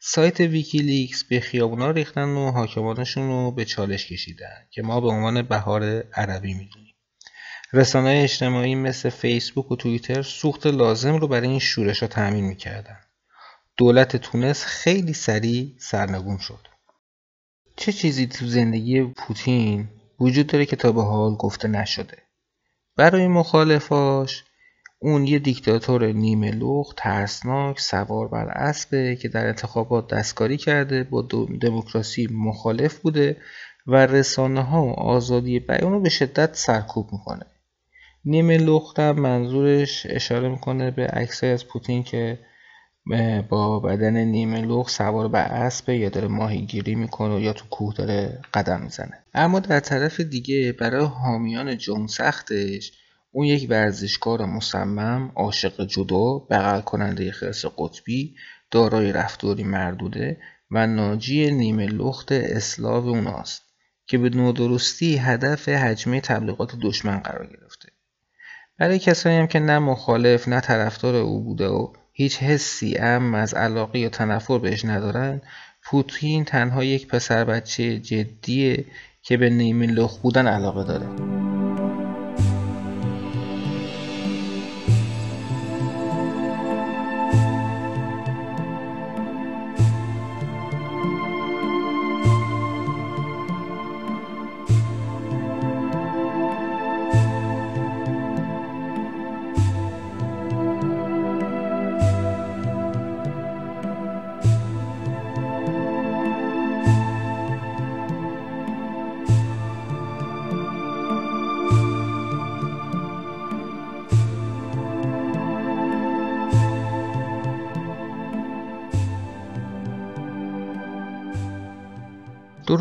سایت 0.03 0.41
ویکیلیکس 0.41 1.25
به 1.25 1.41
خیابونا 1.41 1.91
ریختن 1.91 2.29
و 2.29 2.51
حاکمانشون 2.51 3.29
رو 3.29 3.51
به 3.51 3.65
چالش 3.65 4.07
کشیدن 4.07 4.67
که 4.71 4.83
ما 4.83 5.01
به 5.01 5.09
عنوان 5.09 5.43
بهار 5.43 6.03
عربی 6.15 6.55
می‌دونیم. 6.55 6.95
رسانه 7.73 8.21
اجتماعی 8.25 8.75
مثل 8.75 9.11
فیسبوک 9.11 9.71
و 9.71 9.77
توییتر 9.77 10.23
سوخت 10.23 10.67
لازم 10.67 11.17
رو 11.17 11.29
برای 11.29 11.49
این 11.49 11.59
شورش 11.59 12.01
ها 12.01 12.07
تأمین 12.07 12.45
می‌کردن. 12.45 12.99
دولت 13.77 14.17
تونس 14.17 14.65
خیلی 14.65 15.13
سریع 15.13 15.75
سرنگون 15.79 16.39
شد. 16.39 16.69
چه 17.77 17.93
چیزی 17.93 18.27
تو 18.27 18.47
زندگی 18.47 19.03
پوتین 19.03 19.89
وجود 20.21 20.47
داره 20.47 20.67
که 20.67 20.77
تا 20.77 20.93
به 20.93 21.03
حال 21.03 21.35
گفته 21.35 21.69
نشده؟ 21.69 22.19
برای 22.97 23.29
مخالفاش 23.29 24.45
اون 25.03 25.27
یه 25.27 25.39
دیکتاتور 25.39 26.13
نیمه 26.13 26.51
لخت 26.51 26.97
ترسناک 26.97 27.81
سوار 27.81 28.29
بر 28.29 28.49
اسبه 28.49 29.17
که 29.17 29.29
در 29.29 29.47
انتخابات 29.47 30.09
دستکاری 30.09 30.57
کرده 30.57 31.05
با 31.05 31.23
دموکراسی 31.61 32.29
مخالف 32.33 32.99
بوده 32.99 33.37
و 33.87 34.07
رسانه 34.07 34.63
ها 34.63 34.85
و 34.85 34.91
آزادی 34.91 35.61
بیان 35.61 35.93
رو 35.93 36.01
به 36.01 36.09
شدت 36.09 36.55
سرکوب 36.57 37.09
می‌کنه. 37.13 37.47
نیمه 38.25 38.57
لخت 38.57 38.99
هم 38.99 39.21
منظورش 39.21 40.07
اشاره 40.11 40.49
می‌کنه 40.49 40.91
به 40.91 41.07
عکسای 41.07 41.51
از 41.51 41.67
پوتین 41.67 42.03
که 42.03 42.39
با 43.49 43.81
بدن 43.81 44.17
نیمه 44.17 44.61
لخت 44.61 44.91
سوار 44.91 45.29
بر 45.29 45.47
اسبه 45.47 45.97
یا 45.97 46.09
داره 46.09 46.29
ماهیگیری 46.29 46.95
می‌کنه 46.95 47.41
یا 47.41 47.53
تو 47.53 47.65
کوه 47.71 47.95
داره 47.95 48.43
قدم 48.55 48.81
می‌زنه. 48.81 49.19
اما 49.35 49.61
در 49.61 49.81
طرف 49.81 50.21
دیگه 50.21 50.73
برای 50.73 51.05
حامیان 51.05 51.77
جون 51.77 52.07
سختش 52.07 52.93
اون 53.33 53.47
یک 53.47 53.67
ورزشکار 53.71 54.45
مصمم 54.45 55.33
عاشق 55.37 55.87
جدا 55.87 56.39
بغل 56.39 56.81
کننده 56.81 57.33
خرس 57.33 57.65
قطبی 57.79 58.35
دارای 58.71 59.13
رفتاری 59.13 59.65
مردوده 59.65 60.37
و 60.71 60.87
ناجی 60.87 61.51
نیمه 61.51 61.87
لخت 61.87 62.33
اسلاو 62.33 63.09
اوناست 63.09 63.63
که 64.07 64.19
به 64.19 64.29
نادرستی 64.29 65.17
هدف 65.17 65.69
حجمه 65.69 66.21
تبلیغات 66.21 66.77
دشمن 66.83 67.19
قرار 67.19 67.47
گرفته. 67.47 67.89
برای 68.79 68.99
کسایی 68.99 69.37
هم 69.37 69.47
که 69.47 69.59
نه 69.59 69.79
مخالف 69.79 70.49
نه 70.49 70.61
طرفدار 70.61 71.17
او 71.17 71.45
بوده 71.45 71.69
و 71.69 71.93
هیچ 72.13 72.39
حسی 72.39 72.97
ام 72.99 73.35
از 73.35 73.55
علاقه 73.55 73.99
یا 73.99 74.09
تنفر 74.09 74.59
بهش 74.59 74.85
ندارن 74.85 75.41
پوتین 75.83 76.45
تنها 76.45 76.85
یک 76.85 77.09
پسر 77.09 77.45
بچه 77.45 77.99
جدیه 77.99 78.85
که 79.23 79.37
به 79.37 79.51
نیمه 79.51 79.87
لخت 79.87 80.23
بودن 80.23 80.47
علاقه 80.47 80.85
داره. 80.85 81.70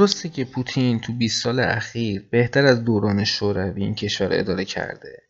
درسته 0.09 0.29
که 0.29 0.45
پوتین 0.45 0.99
تو 0.99 1.13
20 1.13 1.43
سال 1.43 1.59
اخیر 1.59 2.27
بهتر 2.31 2.65
از 2.65 2.85
دوران 2.85 3.23
شوروی 3.23 3.83
این 3.83 3.95
کشور 3.95 4.29
اداره 4.31 4.65
کرده. 4.65 5.23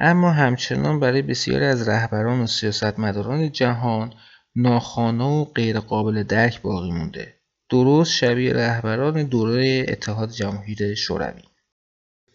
اما 0.00 0.30
همچنان 0.30 1.00
برای 1.00 1.22
بسیاری 1.22 1.64
از 1.64 1.88
رهبران 1.88 2.40
و 2.40 2.46
سیاستمداران 2.46 3.52
جهان 3.52 4.14
ناخوانا 4.56 5.30
و 5.30 5.44
غیرقابل 5.44 6.22
درک 6.22 6.62
باقی 6.62 6.90
مونده. 6.90 7.34
درست 7.70 8.12
شبیه 8.12 8.52
رهبران 8.52 9.22
دوره 9.22 9.86
اتحاد 9.88 10.30
جماهیر 10.30 10.94
شوروی. 10.94 11.42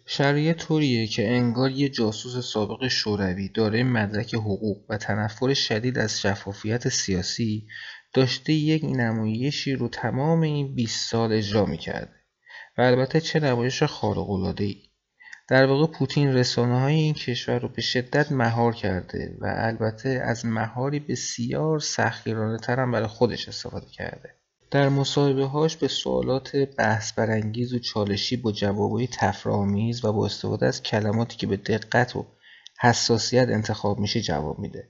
شرایط 0.06 0.58
طوریه 0.58 1.08
که 1.08 1.32
انگار 1.32 1.72
یه 1.72 1.90
جاسوس 1.90 2.54
سابق 2.54 2.88
شوروی 2.88 3.50
داره 3.50 3.84
مدرک 3.84 4.36
حقوق 4.36 4.86
و 4.90 4.98
تنفر 4.98 5.54
شدید 5.54 5.98
از 5.98 6.22
شفافیت 6.22 6.90
سیاسی 6.90 7.68
داشته 8.18 8.54
یک 8.54 8.84
نمایشی 8.86 9.76
رو 9.76 9.88
تمام 9.88 10.42
این 10.42 10.76
20 10.76 11.10
سال 11.10 11.34
اجرا 11.34 11.66
می‌کرده 11.66 12.16
و 12.78 12.82
البته 12.82 13.22
چه 13.22 13.40
نمایش 13.40 13.84
خارق 13.84 14.30
ای 14.60 14.76
در 15.48 15.66
واقع 15.66 15.88
پوتین 15.94 16.34
رسانه 16.34 16.80
های 16.80 16.96
این 16.96 17.14
کشور 17.14 17.60
رو 17.60 17.68
به 17.68 17.82
شدت 17.82 18.32
مهار 18.32 18.76
کرده 18.76 19.38
و 19.42 19.54
البته 19.58 20.10
از 20.10 20.46
مهاری 20.46 21.00
بسیار 21.00 21.80
سختگیرانه 21.80 22.58
تر 22.58 22.80
هم 22.80 22.92
برای 22.92 23.08
خودش 23.08 23.48
استفاده 23.48 23.88
کرده. 23.92 24.36
در 24.72 24.90
مصاحبه 24.90 25.46
هاش 25.46 25.78
به 25.78 25.88
سوالات 25.88 26.56
بحث 26.56 27.14
برانگیز 27.14 27.74
و 27.74 27.80
چالشی 27.80 28.38
با 28.38 28.52
جوابهای 28.52 29.08
تفرآمیز 29.08 30.06
و 30.06 30.14
با 30.14 30.26
استفاده 30.26 30.66
از 30.66 30.84
کلماتی 30.84 31.38
که 31.38 31.48
به 31.48 31.58
دقت 31.58 32.16
و 32.16 32.26
حساسیت 32.80 33.50
انتخاب 33.50 34.00
میشه 34.00 34.22
جواب 34.22 34.60
میده. 34.60 34.90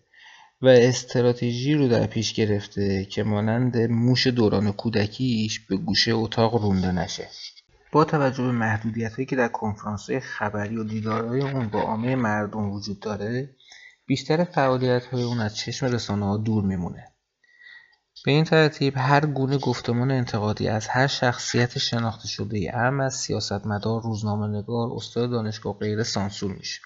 و 0.62 0.68
استراتژی 0.68 1.74
رو 1.74 1.88
در 1.88 2.08
پیش 2.08 2.34
گرفته 2.34 3.06
که 3.06 3.24
مانند 3.24 3.78
موش 3.78 4.28
دوران 4.28 4.72
کودکیش 4.72 5.60
به 5.60 5.78
گوشه 5.78 6.12
اتاق 6.14 6.64
رونده 6.64 6.92
نشه. 6.92 7.28
با 7.92 8.06
توجه 8.06 8.44
به 8.44 8.52
محدودیت 8.52 9.14
هایی 9.14 9.26
که 9.26 9.36
در 9.36 9.48
کنفرانس 9.48 10.10
های 10.10 10.20
خبری 10.20 10.78
و 10.78 10.84
دیدارهای 10.84 11.42
اون 11.42 11.68
با 11.68 11.82
عامه 11.82 12.16
مردم 12.16 12.72
وجود 12.72 13.00
داره 13.00 13.56
بیشتر 14.06 14.44
فعالیت 14.44 15.06
های 15.06 15.24
اون 15.24 15.40
از 15.40 15.58
چشم 15.58 15.86
رسانه 15.86 16.26
ها 16.26 16.38
دور 16.38 16.64
میمونه. 16.64 17.08
به 18.26 18.32
این 18.32 18.44
ترتیب 18.44 18.94
هر 18.98 19.26
گونه 19.26 19.58
گفتمان 19.58 20.12
انتقادی 20.12 20.68
از 20.68 20.88
هر 20.88 21.08
شخصیت 21.08 21.78
شناخته 21.78 22.28
شده 22.28 22.58
ای 22.58 22.68
هم 22.68 23.00
از 23.00 23.16
سیاستمدار 23.16 24.02
روزنامه 24.02 24.60
نگار 24.60 24.90
استاد 24.96 25.32
دانشگاه 25.32 25.80
غیره 25.80 26.04
سانسور 26.04 26.54
میشه. 26.54 26.82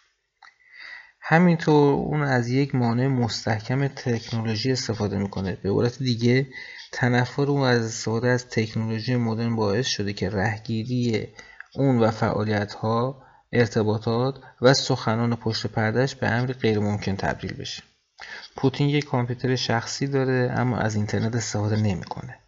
همینطور 1.31 1.93
اون 1.93 2.21
از 2.21 2.49
یک 2.49 2.75
مانع 2.75 3.07
مستحکم 3.07 3.87
تکنولوژی 3.87 4.71
استفاده 4.71 5.17
می‌کنه. 5.17 5.57
به 5.63 5.69
عبارت 5.69 5.97
دیگه 5.97 6.47
تنفر 6.91 7.41
اون 7.41 7.61
از 7.61 7.85
استفاده 7.85 8.27
از 8.27 8.47
تکنولوژی 8.47 9.15
مدرن 9.15 9.55
باعث 9.55 9.87
شده 9.87 10.13
که 10.13 10.29
رهگیری 10.29 11.27
اون 11.75 11.99
و 11.99 12.11
فعالیت 12.11 12.73
ها 12.73 13.23
ارتباطات 13.53 14.35
و 14.61 14.73
سخنان 14.73 15.35
پشت 15.35 15.67
پردهش 15.67 16.15
به 16.15 16.27
امری 16.27 16.53
غیر 16.53 16.79
ممکن 16.79 17.15
تبدیل 17.15 17.53
بشه. 17.53 17.83
پوتین 18.55 18.89
یک 18.89 19.05
کامپیوتر 19.05 19.55
شخصی 19.55 20.07
داره 20.07 20.53
اما 20.55 20.77
از 20.77 20.95
اینترنت 20.95 21.35
استفاده 21.35 21.75
نمی‌کنه. 21.75 22.39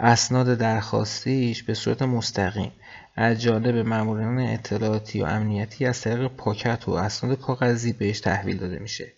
اسناد 0.00 0.58
درخواستیش 0.58 1.62
به 1.62 1.74
صورت 1.74 2.02
مستقیم 2.02 2.72
از 3.16 3.42
جانب 3.42 3.76
مامورین 3.76 4.38
اطلاعاتی 4.38 5.22
و 5.22 5.24
امنیتی 5.24 5.86
از 5.86 6.00
طریق 6.00 6.26
پاکت 6.26 6.88
و 6.88 6.92
اسناد 6.92 7.40
کاغذی 7.40 7.92
بهش 7.92 8.20
تحویل 8.20 8.58
داده 8.58 8.78
میشه. 8.78 9.12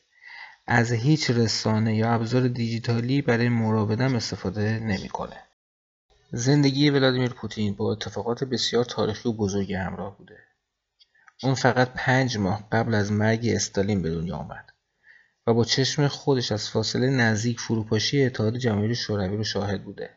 از 0.66 0.92
هیچ 0.92 1.30
رسانه 1.30 1.96
یا 1.96 2.12
ابزار 2.12 2.48
دیجیتالی 2.48 3.22
برای 3.22 3.48
مراودم 3.48 4.14
استفاده 4.14 4.78
نمی‌کنه. 4.78 5.36
زندگی 6.32 6.90
ولادیمیر 6.90 7.32
پوتین 7.32 7.74
با 7.74 7.92
اتفاقات 7.92 8.44
بسیار 8.44 8.84
تاریخی 8.84 9.28
و 9.28 9.32
بزرگی 9.32 9.74
همراه 9.74 10.18
بوده. 10.18 10.38
اون 11.42 11.54
فقط 11.54 11.92
پنج 11.94 12.38
ماه 12.38 12.68
قبل 12.72 12.94
از 12.94 13.12
مرگ 13.12 13.48
استالین 13.54 14.02
به 14.02 14.10
دنیا 14.10 14.36
آمد 14.36 14.72
و 15.46 15.54
با 15.54 15.64
چشم 15.64 16.08
خودش 16.08 16.52
از 16.52 16.70
فاصله 16.70 17.10
نزدیک 17.10 17.60
فروپاشی 17.60 18.24
اتحاد 18.24 18.56
جماهیر 18.56 18.94
شوروی 18.94 19.36
رو 19.36 19.44
شاهد 19.44 19.84
بوده. 19.84 20.10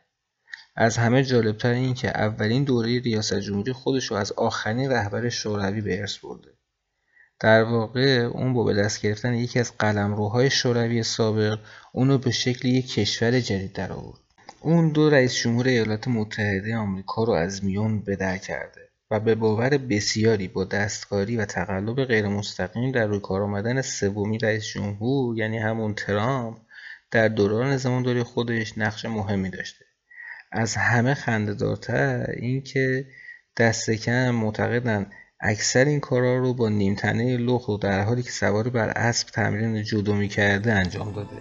از 0.80 0.98
همه 0.98 1.24
جالبتر 1.24 1.72
این 1.72 1.94
که 1.94 2.10
اولین 2.10 2.63
دوره 2.63 3.00
ریاست 3.00 3.40
جمهوری 3.40 3.74
خودش 3.74 4.06
رو 4.06 4.18
از 4.18 4.32
آخرین 4.32 4.92
رهبر 4.92 5.30
شوروی 5.30 5.82
به 5.82 6.00
ارث 6.00 6.18
برده. 6.18 6.50
در 7.40 7.63
واقع 7.63 8.30
اون 8.34 8.54
با 8.54 8.63
به 8.63 8.74
دست 8.74 9.02
گرفتن 9.02 9.34
یکی 9.34 9.60
از 9.60 9.78
قلمروهای 9.78 10.50
شوروی 10.50 11.04
سابق 11.04 11.60
اونو 11.92 12.18
به 12.18 12.32
شکل 12.32 12.68
یک 12.68 12.94
کشور 12.94 13.40
جدید 13.40 13.74
در 13.74 13.92
آورد. 13.92 14.20
اون 14.62 14.90
دو 14.90 15.10
رئیس 15.10 15.36
جمهور 15.36 15.68
ایالات 15.68 16.08
متحده 16.08 16.76
آمریکا 16.76 17.24
رو 17.24 17.34
از 17.34 17.63
میون 17.63 18.02
به 18.02 18.16
در 18.16 18.38
کرده 18.38 18.90
و 19.12 19.20
به 19.20 19.36
باور 19.36 19.70
بسیاری 19.78 20.48
با 20.48 20.63
دستکاری 20.63 21.38
و 21.38 21.46
تقلب 21.46 22.06
غیرمستقیم 22.06 22.92
در 22.92 23.06
روی 23.06 23.20
کار 23.20 23.42
آمدن 23.42 23.82
سومی 23.82 24.38
رئیس 24.38 24.66
جمهور 24.66 25.38
یعنی 25.38 25.58
همون 25.58 25.94
ترامپ 25.94 26.58
در 27.12 27.28
دوران 27.28 27.78
زمانداری 27.78 28.24
خودش 28.24 28.78
نقش 28.78 29.06
مهمی 29.06 29.50
داشته. 29.50 29.87
از 30.52 30.76
همه 30.76 31.14
خندهدارتر 31.14 32.26
اینکه 32.38 33.06
دست 33.58 33.92
کم 33.92 34.32
معتقدن 34.32 35.10
اکثر 35.40 35.86
این 35.86 36.00
کارا 36.00 36.38
رو 36.38 36.54
با 36.54 36.70
نیمتنه 36.70 37.38
لخت 37.38 37.70
و 37.70 37.78
در 37.78 38.04
حالی 38.04 38.24
که 38.24 38.32
سواری 38.32 38.70
بر 38.70 38.90
اسب 38.90 39.28
تمرین 39.28 39.84
جودو 39.84 40.14
می‌کرده 40.14 40.74
انجام 40.74 41.12
داده. 41.12 41.38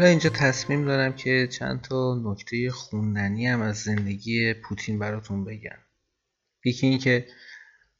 حالا 0.00 0.10
اینجا 0.10 0.30
تصمیم 0.30 0.84
دارم 0.84 1.12
که 1.12 1.48
چند 1.50 1.80
تا 1.80 2.22
نکته 2.24 2.70
خوندنی 2.70 3.46
هم 3.46 3.62
از 3.62 3.76
زندگی 3.76 4.54
پوتین 4.54 4.98
براتون 4.98 5.44
بگم. 5.44 5.78
یکی 6.64 6.86
این 6.86 6.98
که 6.98 7.26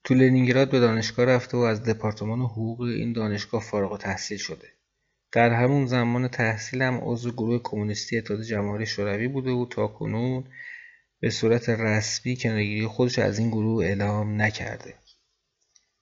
تو 0.05 0.15
لنینگراد 0.15 0.71
به 0.71 0.81
دانشگاه 0.81 1.27
رفته 1.27 1.57
و 1.57 1.61
از 1.61 1.83
دپارتمان 1.83 2.41
حقوق 2.41 2.81
این 2.81 3.13
دانشگاه 3.13 3.63
فارغ 3.63 3.99
تحصیل 3.99 4.39
شده. 4.39 4.69
در 5.33 5.51
همون 5.51 5.87
زمان 5.87 6.29
تحصیل 6.29 6.83
هم 6.83 7.01
عضو 7.03 7.33
گروه 7.33 7.61
کمونیستی 7.65 8.19
اتحاد 8.19 8.43
جماهیر 8.43 8.87
شوروی 8.87 9.29
بوده 9.29 9.51
و 9.51 9.67
تا 9.71 9.87
کنون 9.87 10.45
به 11.21 11.31
صورت 11.31 11.69
رسمی 11.69 12.37
کنارگیری 12.37 12.87
خودش 12.87 13.19
از 13.19 13.39
این 13.39 13.49
گروه 13.49 13.85
اعلام 13.85 14.43
نکرده. 14.43 14.95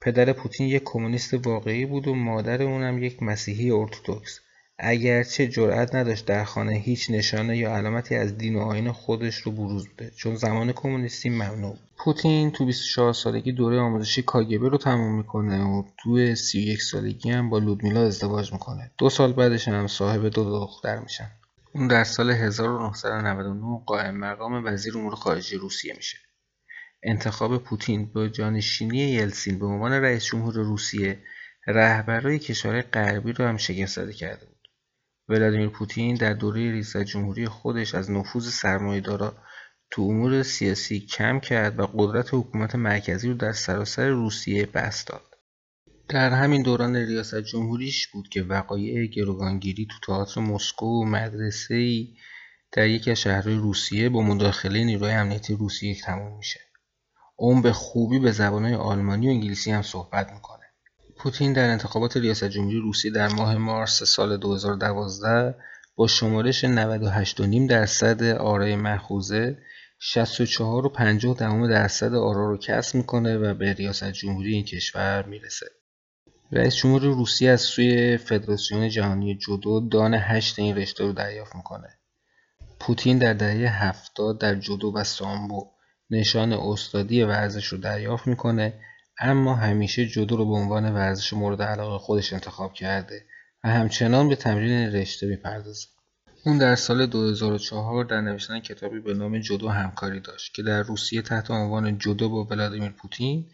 پدر 0.01 0.33
پوتین 0.33 0.67
یک 0.67 0.83
کمونیست 0.85 1.47
واقعی 1.47 1.87
بود 1.87 2.09
و 2.09 2.15
مادر 2.15 2.63
اونم 2.63 3.03
یک 3.03 3.23
مسیحی 3.23 3.71
ارتودکس. 3.71 4.41
اگرچه 4.79 5.49
جرأت 5.49 5.95
نداشت 5.95 6.27
در 6.27 6.45
خانه 6.45 6.73
هیچ 6.73 7.11
نشانه 7.11 7.59
یا 7.59 7.77
علامتی 7.77 8.14
از 8.14 8.38
دین 8.38 8.57
و 8.57 8.61
آیین 8.61 8.93
خودش 8.93 9.37
رو 9.37 9.53
بروز 9.53 9.88
بده. 9.88 10.11
چون 10.11 10.37
زمان 10.37 10.73
کمونیستی 10.73 11.31
ممنوع 11.31 11.77
پوتین 11.97 12.51
تو 12.51 12.67
24 12.67 13.12
سالگی 13.12 13.53
دوره 13.53 13.79
آموزشی 13.79 14.23
کاگبه 14.23 14.69
رو 14.69 14.79
تموم 14.79 15.17
می‌کنه 15.17 15.64
و 15.64 15.83
تو 15.99 16.35
31 16.35 16.83
سالگی 16.83 17.31
هم 17.31 17.51
با 17.51 17.59
لودمیلا 17.59 18.07
ازدواج 18.07 18.53
می‌کنه. 18.53 18.91
دو 18.99 19.11
سال 19.11 19.33
بعدش 19.33 19.69
هم 19.69 19.87
صاحب 19.87 20.29
دو 20.29 20.45
دختر 20.45 20.99
میشن. 20.99 21.31
اون 21.75 21.88
در 21.88 22.05
سال 22.05 22.31
1999 22.31 23.83
قائم 23.87 24.17
مقام 24.17 24.64
وزیر 24.64 24.99
امور 24.99 25.14
خارجه 25.14 25.59
روسیه 25.59 25.95
میشه. 25.97 26.19
انتخاب 27.03 27.59
پوتین 27.59 28.07
با 28.07 28.29
جانشینی 28.29 28.99
یلسین 28.99 29.59
به 29.59 29.67
عنوان 29.67 29.93
رئیس 29.93 30.25
جمهور 30.25 30.55
روسیه 30.55 31.19
رهبرای 31.67 32.38
کشورهای 32.38 32.83
غربی 32.83 33.33
رو 33.33 33.45
هم 33.45 33.57
شگفت 33.57 34.11
کرده 34.11 34.47
بود. 34.47 34.58
ولادیمیر 35.29 35.69
پوتین 35.69 36.14
در 36.14 36.33
دوره 36.33 36.83
جمهوری 36.83 37.47
خودش 37.47 37.95
از 37.95 38.11
نفوذ 38.11 38.49
سرمایه‌دارا 38.49 39.37
تو 39.91 40.03
امور 40.03 40.43
سیاسی 40.43 41.01
کم 41.01 41.41
کرد 41.41 41.79
و 41.81 41.87
قدرت 41.87 42.29
حکومت 42.33 42.75
مرکزی 42.75 43.29
رو 43.29 43.35
در 43.35 43.53
سراسر 43.53 44.09
روسیه 44.09 44.67
بست 44.67 45.07
داد. 45.07 45.23
در 46.09 46.31
همین 46.31 46.62
دوران 46.62 46.97
ریاست 46.97 47.41
جمهوریش 47.41 48.09
بود 48.09 48.29
که 48.29 48.43
وقایع 48.43 49.07
گروگانگیری 49.07 49.87
تو 49.87 50.07
تئاتر 50.07 50.41
مسکو 50.41 50.87
و 50.87 51.05
مدرسه‌ای 51.05 52.17
در 52.73 52.87
یکی 52.87 53.11
از 53.11 53.21
شهرهای 53.21 53.57
روسیه 53.57 54.09
با 54.09 54.23
مداخله 54.23 54.85
نیروی 54.85 55.11
امنیتی 55.11 55.55
روسیه 55.55 56.01
تموم 56.01 56.37
میشه. 56.37 56.61
اون 57.37 57.62
به 57.62 57.73
خوبی 57.73 58.19
به 58.19 58.33
زبانهای 58.33 58.75
آلمانی 58.75 59.27
و 59.29 59.31
انگلیسی 59.31 59.71
هم 59.71 59.83
صحبت 59.83 60.33
می‌کنه. 60.33 60.58
پوتین 61.18 61.52
در 61.52 61.70
انتخابات 61.70 62.16
ریاست 62.16 62.44
جمهوری 62.44 62.78
روسیه 62.78 63.11
در 63.11 63.28
ماه 63.28 63.57
مارس 63.57 64.02
سال 64.02 64.37
2012 64.37 65.54
با 65.96 66.07
شمارش 66.07 66.64
98.5 66.64 66.70
درصد 67.70 68.22
آرای 68.22 68.76
مخوزه 68.76 69.59
64 69.98 70.87
و 70.87 70.88
50 70.88 71.37
دهم 71.37 71.68
درصد 71.68 72.14
آرا 72.14 72.50
رو 72.50 72.57
کسب 72.57 72.94
می‌کنه 72.94 73.38
و 73.38 73.54
به 73.54 73.72
ریاست 73.72 74.12
جمهوری 74.12 74.54
این 74.54 74.64
کشور 74.64 75.22
می‌رسه. 75.22 75.66
رئیس 76.52 76.76
جمهور 76.76 77.02
روسیه 77.02 77.50
از 77.50 77.61
سوی 77.61 78.16
فدراسیون 78.16 78.88
جهانی 78.88 79.38
جودو 79.38 79.88
دان 79.88 80.14
هشت 80.14 80.59
این 80.59 80.76
رشته 80.76 81.04
رو 81.04 81.12
دریافت 81.12 81.57
می‌کنه. 81.57 81.88
پوتین 82.81 83.18
در 83.18 83.33
دهه 83.33 83.85
70 83.85 84.40
در 84.40 84.54
جودو 84.54 84.92
و 84.94 85.04
سامبو 85.04 85.70
نشان 86.11 86.52
استادی 86.52 87.22
ورزش 87.22 87.66
رو 87.66 87.78
دریافت 87.78 88.26
می‌کنه 88.26 88.74
اما 89.20 89.54
همیشه 89.54 90.07
جودو 90.07 90.37
رو 90.37 90.46
به 90.46 90.54
عنوان 90.54 90.94
ورزش 90.94 91.33
مورد 91.33 91.62
علاقه 91.62 91.98
خودش 91.98 92.33
انتخاب 92.33 92.72
کرده 92.74 93.24
و 93.64 93.68
همچنان 93.68 94.28
به 94.28 94.37
تمرین 94.37 94.92
رشته 94.92 95.26
می‌پردازه. 95.26 95.87
اون 96.44 96.59
در 96.59 96.74
سال 96.74 97.07
2004 97.07 98.04
در 98.04 98.20
نوشتن 98.20 98.61
کتابی 98.61 99.00
به 99.00 99.14
نام 99.14 99.38
جودو 99.38 99.68
همکاری 99.68 100.20
داشت 100.20 100.54
که 100.54 100.62
در 100.62 100.83
روسیه 100.83 101.22
تحت 101.22 101.50
عنوان 101.50 101.98
جودو 101.98 102.28
با 102.28 102.44
ولادیمیر 102.44 102.90
پوتین 102.90 103.50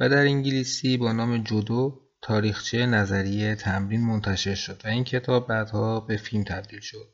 و 0.00 0.08
در 0.08 0.22
انگلیسی 0.26 0.96
با 0.96 1.12
نام 1.12 1.38
جودو 1.38 2.00
تاریخچه 2.22 2.86
نظریه 2.86 3.54
تمرین 3.54 4.00
منتشر 4.00 4.54
شد 4.54 4.80
و 4.84 4.88
این 4.88 5.04
کتاب 5.04 5.48
بعدها 5.48 6.00
به 6.00 6.16
فیلم 6.16 6.44
تبدیل 6.44 6.80
شد. 6.80 7.08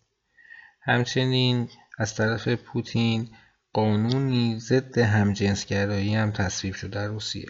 همچنین 0.82 1.68
از 1.98 2.14
طرف 2.14 2.48
پوتین 2.48 3.28
قانونی 3.72 4.58
ضد 4.60 4.98
همجنسگرایی 4.98 6.14
هم 6.14 6.30
تصویب 6.30 6.74
شد 6.74 6.90
در 6.90 7.06
روسیه. 7.06 7.48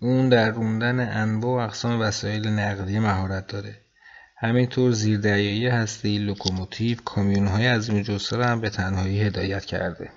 اون 0.00 0.28
در 0.28 0.50
روندن 0.50 1.00
انواع 1.00 1.62
و 1.62 1.68
اقسام 1.68 2.00
وسایل 2.00 2.48
نقدی 2.48 2.98
مهارت 2.98 3.46
داره. 3.46 3.74
همینطور 4.38 4.92
زیردریایی 4.92 5.66
هسته‌ای 5.66 6.18
لوکوموتیو 6.18 6.98
کامیون‌های 7.04 7.66
از 7.66 7.90
جثه 7.90 8.44
هم 8.44 8.60
به 8.60 8.70
تنهایی 8.70 9.22
هدایت 9.22 9.64
کرده. 9.64 10.10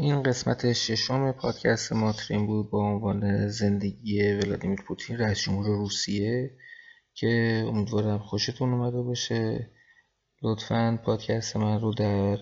این 0.00 0.22
قسمت 0.22 0.72
ششم 0.72 1.32
پادکست 1.32 1.92
ما 1.92 2.12
ترین 2.12 2.46
بود 2.46 2.70
با 2.70 2.78
عنوان 2.78 3.48
زندگی 3.48 4.32
ولادیمیر 4.32 4.80
پوتین 4.82 5.18
رئیس 5.18 5.40
جمهور 5.40 5.66
روسیه 5.66 6.50
که 7.14 7.64
امیدوارم 7.66 8.18
خوشتون 8.18 8.72
اومده 8.72 9.02
باشه. 9.02 9.70
لطفا 10.42 10.98
پادکست 11.04 11.56
من 11.56 11.80
رو 11.80 11.94
در 11.94 12.38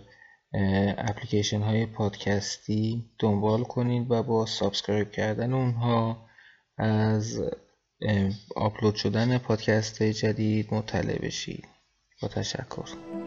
اپلیکیشن 0.98 1.60
های 1.60 1.86
پادکستی 1.86 3.10
دنبال 3.18 3.64
کنید 3.64 4.10
و 4.10 4.22
با 4.22 4.46
subscribe 4.46 5.10
کردن 5.10 5.52
اونها 5.52 6.28
از 6.76 7.42
آپلود 8.56 8.94
شدن 8.94 9.38
پادکست 9.38 10.02
جدید 10.02 10.74
مطلع 10.74 11.18
بشید. 11.18 11.68
با 12.22 12.28
تشکر. 12.28 13.17